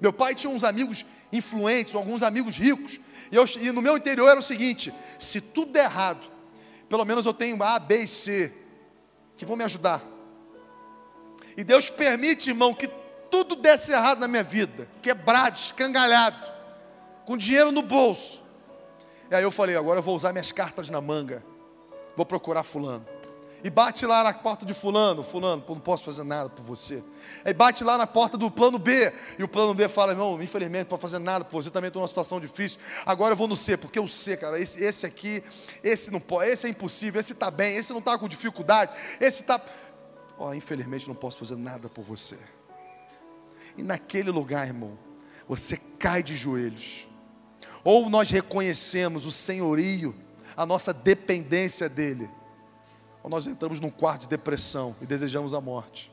[0.00, 2.98] Meu pai tinha uns amigos influentes, alguns amigos ricos.
[3.30, 6.26] E, eu, e no meu interior era o seguinte: se tudo der errado,
[6.88, 8.50] pelo menos eu tenho A, B e C
[9.36, 10.02] que vão me ajudar.
[11.58, 12.88] E Deus permite, irmão, que
[13.30, 16.50] tudo desse errado na minha vida, quebrado, escangalhado
[17.26, 18.42] com dinheiro no bolso.
[19.30, 21.44] E aí eu falei, agora eu vou usar minhas cartas na manga.
[22.16, 23.11] Vou procurar fulano.
[23.64, 27.02] E bate lá na porta de fulano, fulano, não posso fazer nada por você.
[27.44, 30.80] Aí bate lá na porta do plano B, e o plano B fala, não, infelizmente
[30.80, 32.80] não posso fazer nada por você, também estou numa situação difícil.
[33.06, 35.44] Agora eu vou no C, porque o C, cara, esse, esse aqui,
[35.82, 39.42] esse não pode, esse é impossível, esse está bem, esse não está com dificuldade, esse
[39.42, 39.60] está.
[40.36, 42.38] Oh, infelizmente não posso fazer nada por você.
[43.76, 44.98] E naquele lugar, irmão,
[45.46, 47.06] você cai de joelhos
[47.84, 50.14] ou nós reconhecemos o senhorio,
[50.56, 52.28] a nossa dependência dele,
[53.22, 56.10] ou nós entramos num quarto de depressão e desejamos a morte.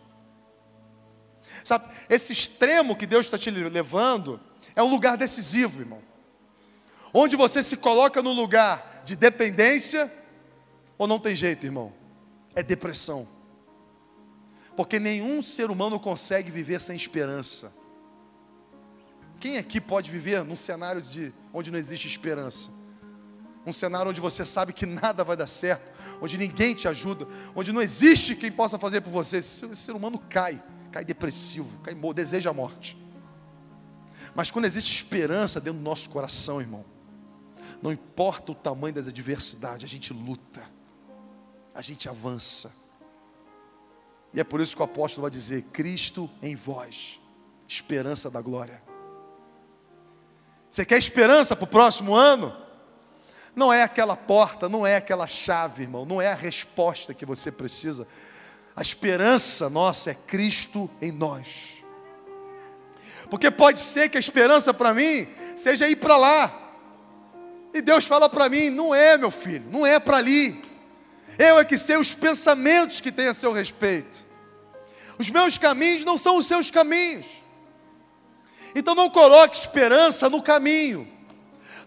[1.64, 4.40] Sabe, esse extremo que Deus está te levando
[4.76, 6.02] é um lugar decisivo, irmão.
[7.14, 10.12] Onde você se coloca no lugar de dependência,
[10.98, 11.92] ou não tem jeito, irmão,
[12.56, 13.28] é depressão.
[14.76, 17.74] Porque nenhum ser humano consegue viver sem esperança.
[19.40, 22.70] Quem aqui pode viver num cenário de onde não existe esperança?
[23.66, 25.92] Um cenário onde você sabe que nada vai dar certo,
[26.22, 29.38] onde ninguém te ajuda, onde não existe quem possa fazer por você.
[29.38, 32.98] Esse ser humano cai, cai depressivo, cai, deseja a morte.
[34.34, 36.86] Mas quando existe esperança dentro do nosso coração, irmão,
[37.82, 40.64] não importa o tamanho das adversidades, a gente luta,
[41.74, 42.72] a gente avança.
[44.34, 47.20] E é por isso que o apóstolo vai dizer: Cristo em vós,
[47.68, 48.82] esperança da glória.
[50.70, 52.56] Você quer esperança para o próximo ano?
[53.60, 57.52] Não é aquela porta, não é aquela chave, irmão, não é a resposta que você
[57.52, 58.08] precisa.
[58.74, 61.84] A esperança nossa é Cristo em nós.
[63.30, 66.58] Porque pode ser que a esperança para mim seja ir para lá.
[67.74, 70.64] E Deus fala para mim: não é, meu filho, não é para ali.
[71.38, 74.26] Eu é que sei os pensamentos que tem a seu respeito.
[75.18, 77.26] Os meus caminhos não são os seus caminhos.
[78.74, 81.19] Então não coloque esperança no caminho.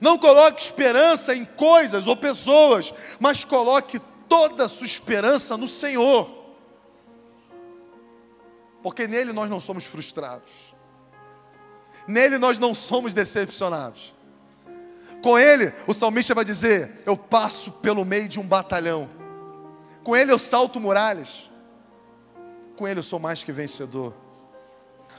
[0.03, 6.29] Não coloque esperança em coisas ou pessoas, mas coloque toda a sua esperança no Senhor.
[8.83, 10.51] Porque nele nós não somos frustrados.
[12.09, 14.13] Nele nós não somos decepcionados.
[15.23, 19.09] Com ele, o salmista vai dizer: Eu passo pelo meio de um batalhão.
[20.03, 21.49] Com ele eu salto muralhas.
[22.75, 24.13] Com ele eu sou mais que vencedor.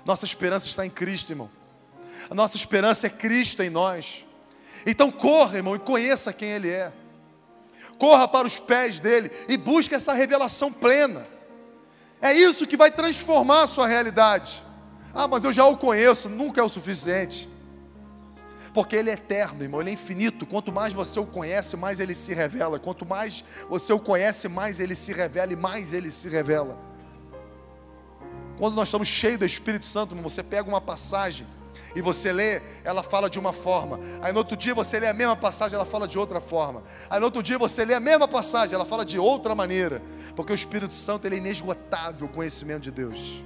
[0.04, 1.50] Nossa esperança está em Cristo, irmão.
[2.30, 4.23] A nossa esperança é Cristo em nós.
[4.86, 6.92] Então corra, irmão, e conheça quem Ele é.
[7.98, 11.26] Corra para os pés dele e busque essa revelação plena.
[12.22, 14.64] É isso que vai transformar a sua realidade.
[15.14, 17.50] Ah, mas eu já o conheço, nunca é o suficiente.
[18.74, 20.46] Porque ele é eterno, irmão, ele é infinito.
[20.46, 22.80] Quanto mais você o conhece, mais ele se revela.
[22.80, 26.78] Quanto mais você o conhece, mais ele se revela e mais ele se revela.
[28.58, 31.46] Quando nós estamos cheios do Espírito Santo, você pega uma passagem
[31.96, 34.00] e você lê, ela fala de uma forma.
[34.22, 36.84] Aí no outro dia você lê a mesma passagem, ela fala de outra forma.
[37.10, 40.02] Aí no outro dia você lê a mesma passagem, ela fala de outra maneira.
[40.36, 43.44] Porque o Espírito Santo ele é inesgotável o conhecimento de Deus.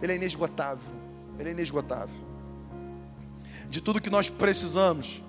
[0.00, 0.94] Ele é inesgotável.
[1.38, 2.34] Ele é inesgotável.
[3.68, 5.22] De tudo que nós precisamos,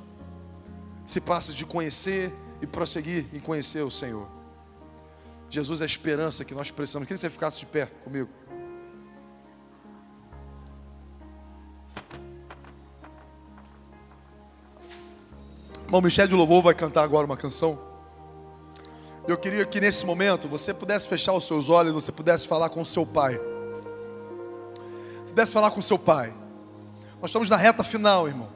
[1.05, 2.31] se passa de conhecer
[2.61, 4.27] e prosseguir em conhecer o Senhor.
[5.49, 7.07] Jesus é a esperança que nós precisamos.
[7.07, 8.29] Queria que você ficasse de pé comigo.
[15.85, 17.79] Irmão Michel de Louvor vai cantar agora uma canção.
[19.27, 22.81] Eu queria que nesse momento você pudesse fechar os seus olhos, você pudesse falar com
[22.81, 23.39] o seu pai.
[25.23, 26.33] Você pudesse falar com o seu pai.
[27.21, 28.49] Nós estamos na reta final, irmão.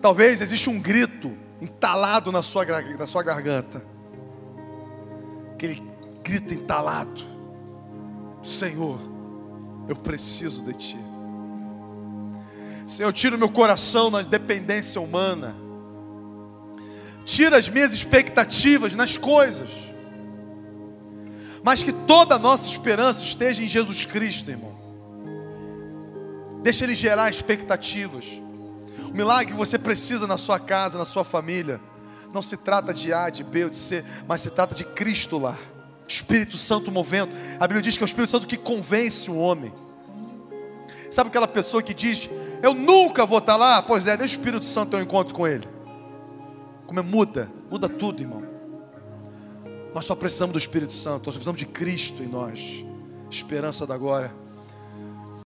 [0.00, 3.84] Talvez exista um grito entalado na sua, na sua garganta.
[5.54, 5.82] Aquele
[6.22, 7.22] grito entalado.
[8.42, 8.98] Senhor,
[9.88, 10.98] eu preciso de Ti.
[12.86, 15.61] Senhor, tira o meu coração na dependência humana
[17.24, 19.70] tira as minhas expectativas nas coisas,
[21.62, 24.72] mas que toda a nossa esperança esteja em Jesus Cristo, irmão.
[26.62, 28.26] Deixa Ele gerar expectativas.
[29.08, 31.80] O milagre que você precisa na sua casa, na sua família,
[32.32, 35.38] não se trata de A, de B ou de C, mas se trata de Cristo
[35.38, 35.58] lá.
[36.08, 37.32] Espírito Santo movendo.
[37.58, 39.72] A Bíblia diz que é o Espírito Santo que convence o homem.
[41.10, 42.28] Sabe aquela pessoa que diz:
[42.62, 43.82] Eu nunca vou estar lá?
[43.82, 45.68] Pois é, deixa o Espírito Santo ter um encontro com ele.
[46.92, 48.42] Como é, muda, muda tudo, irmão.
[49.94, 52.84] Nós só precisamos do Espírito Santo, nós precisamos de Cristo em nós,
[53.30, 54.30] esperança da glória.